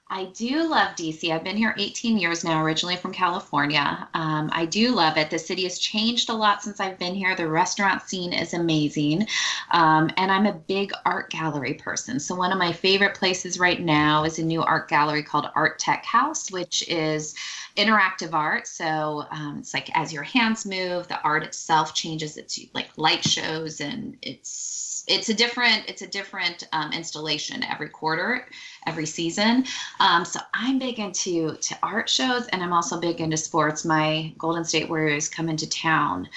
I 0.09 0.25
do 0.25 0.67
love 0.67 0.95
DC. 0.95 1.31
I've 1.31 1.43
been 1.43 1.57
here 1.57 1.73
18 1.77 2.17
years 2.17 2.43
now, 2.43 2.61
originally 2.61 2.97
from 2.97 3.13
California. 3.13 4.07
Um, 4.13 4.49
I 4.53 4.65
do 4.65 4.91
love 4.91 5.17
it. 5.17 5.29
The 5.29 5.39
city 5.39 5.63
has 5.63 5.79
changed 5.79 6.29
a 6.29 6.33
lot 6.33 6.61
since 6.61 6.79
I've 6.79 6.99
been 6.99 7.15
here. 7.15 7.35
The 7.35 7.47
restaurant 7.47 8.01
scene 8.01 8.33
is 8.33 8.53
amazing. 8.53 9.27
Um, 9.71 10.11
and 10.17 10.31
I'm 10.31 10.45
a 10.45 10.53
big 10.53 10.91
art 11.05 11.29
gallery 11.29 11.75
person. 11.75 12.19
So, 12.19 12.35
one 12.35 12.51
of 12.51 12.57
my 12.57 12.73
favorite 12.73 13.15
places 13.15 13.57
right 13.57 13.81
now 13.81 14.25
is 14.25 14.39
a 14.39 14.43
new 14.43 14.61
art 14.61 14.89
gallery 14.89 15.23
called 15.23 15.49
Art 15.55 15.79
Tech 15.79 16.05
House, 16.05 16.51
which 16.51 16.87
is 16.89 17.33
interactive 17.77 18.33
art. 18.33 18.67
So, 18.67 19.25
um, 19.31 19.59
it's 19.59 19.73
like 19.73 19.89
as 19.97 20.11
your 20.11 20.23
hands 20.23 20.65
move, 20.65 21.07
the 21.07 21.21
art 21.21 21.43
itself 21.43 21.95
changes. 21.95 22.37
It's 22.37 22.59
like 22.73 22.89
light 22.97 23.23
shows 23.23 23.79
and 23.79 24.17
it's 24.21 24.82
it's 25.07 25.29
a 25.29 25.33
different 25.33 25.83
it's 25.87 26.01
a 26.01 26.07
different 26.07 26.67
um, 26.71 26.91
installation 26.91 27.63
every 27.63 27.89
quarter 27.89 28.45
every 28.87 29.05
season 29.05 29.65
um, 29.99 30.23
so 30.23 30.39
i'm 30.53 30.79
big 30.79 30.99
into 30.99 31.55
to 31.57 31.75
art 31.83 32.09
shows 32.09 32.47
and 32.47 32.63
i'm 32.63 32.73
also 32.73 32.99
big 32.99 33.19
into 33.19 33.37
sports 33.37 33.83
my 33.83 34.33
golden 34.37 34.63
state 34.63 34.89
warriors 34.89 35.27
come 35.27 35.49
into 35.49 35.69
town 35.69 36.27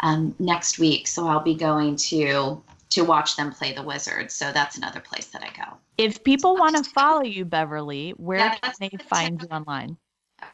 um, 0.00 0.34
next 0.38 0.78
week 0.78 1.06
so 1.06 1.26
i'll 1.26 1.40
be 1.40 1.54
going 1.54 1.94
to 1.96 2.60
to 2.88 3.02
watch 3.02 3.36
them 3.36 3.52
play 3.52 3.72
the 3.72 3.82
wizards 3.82 4.34
so 4.34 4.52
that's 4.52 4.76
another 4.76 5.00
place 5.00 5.26
that 5.26 5.42
i 5.42 5.50
go 5.56 5.76
if 5.98 6.22
people 6.24 6.56
want 6.56 6.76
to 6.76 6.90
follow 6.90 7.22
you 7.22 7.44
beverly 7.44 8.10
where 8.16 8.38
yeah, 8.38 8.56
can 8.56 8.72
they 8.80 8.90
find 9.08 9.42
you 9.42 9.48
online 9.48 9.96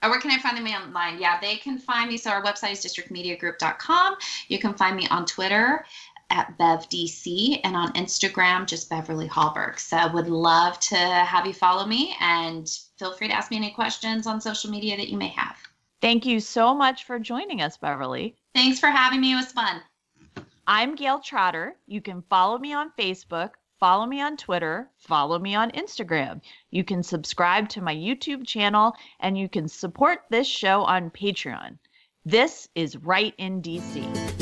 or 0.02 0.10
where 0.10 0.20
can 0.20 0.30
I 0.30 0.38
find 0.38 0.56
them 0.56 0.66
online? 0.66 1.20
Yeah, 1.20 1.40
they 1.40 1.56
can 1.56 1.78
find 1.78 2.08
me. 2.08 2.16
So 2.16 2.30
our 2.30 2.42
website 2.42 2.72
is 2.72 2.84
districtmediagroup.com. 2.84 4.16
You 4.48 4.58
can 4.58 4.74
find 4.74 4.96
me 4.96 5.08
on 5.08 5.26
Twitter 5.26 5.84
at 6.32 6.58
BevDC 6.58 7.60
and 7.62 7.76
on 7.76 7.92
Instagram, 7.92 8.66
just 8.66 8.90
Beverly 8.90 9.28
Hallberg. 9.28 9.78
So 9.78 9.96
I 9.96 10.12
would 10.12 10.28
love 10.28 10.80
to 10.80 10.96
have 10.96 11.46
you 11.46 11.52
follow 11.52 11.86
me 11.86 12.16
and 12.20 12.68
feel 12.98 13.12
free 13.12 13.28
to 13.28 13.34
ask 13.34 13.50
me 13.50 13.58
any 13.58 13.70
questions 13.70 14.26
on 14.26 14.40
social 14.40 14.70
media 14.70 14.96
that 14.96 15.08
you 15.08 15.18
may 15.18 15.28
have. 15.28 15.56
Thank 16.00 16.26
you 16.26 16.40
so 16.40 16.74
much 16.74 17.04
for 17.04 17.20
joining 17.20 17.60
us, 17.60 17.76
Beverly. 17.76 18.34
Thanks 18.54 18.80
for 18.80 18.88
having 18.88 19.20
me. 19.20 19.32
It 19.32 19.36
was 19.36 19.52
fun. 19.52 19.80
I'm 20.66 20.94
Gayle 20.96 21.20
Trotter. 21.20 21.76
You 21.86 22.00
can 22.00 22.22
follow 22.28 22.58
me 22.58 22.72
on 22.72 22.92
Facebook, 22.98 23.50
follow 23.78 24.06
me 24.06 24.20
on 24.20 24.36
Twitter, 24.36 24.88
follow 24.96 25.38
me 25.38 25.54
on 25.54 25.70
Instagram. 25.72 26.40
You 26.70 26.82
can 26.82 27.02
subscribe 27.02 27.68
to 27.70 27.82
my 27.82 27.94
YouTube 27.94 28.46
channel, 28.46 28.94
and 29.20 29.36
you 29.36 29.48
can 29.48 29.68
support 29.68 30.20
this 30.30 30.46
show 30.46 30.82
on 30.82 31.10
Patreon. 31.10 31.78
This 32.24 32.68
is 32.74 32.96
Right 32.96 33.34
in 33.38 33.60
DC. 33.60 34.41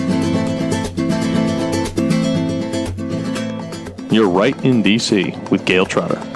You're 4.10 4.28
right 4.28 4.56
in 4.64 4.82
DC 4.82 5.50
with 5.50 5.64
Gayle 5.64 5.86
Trotter. 5.86 6.29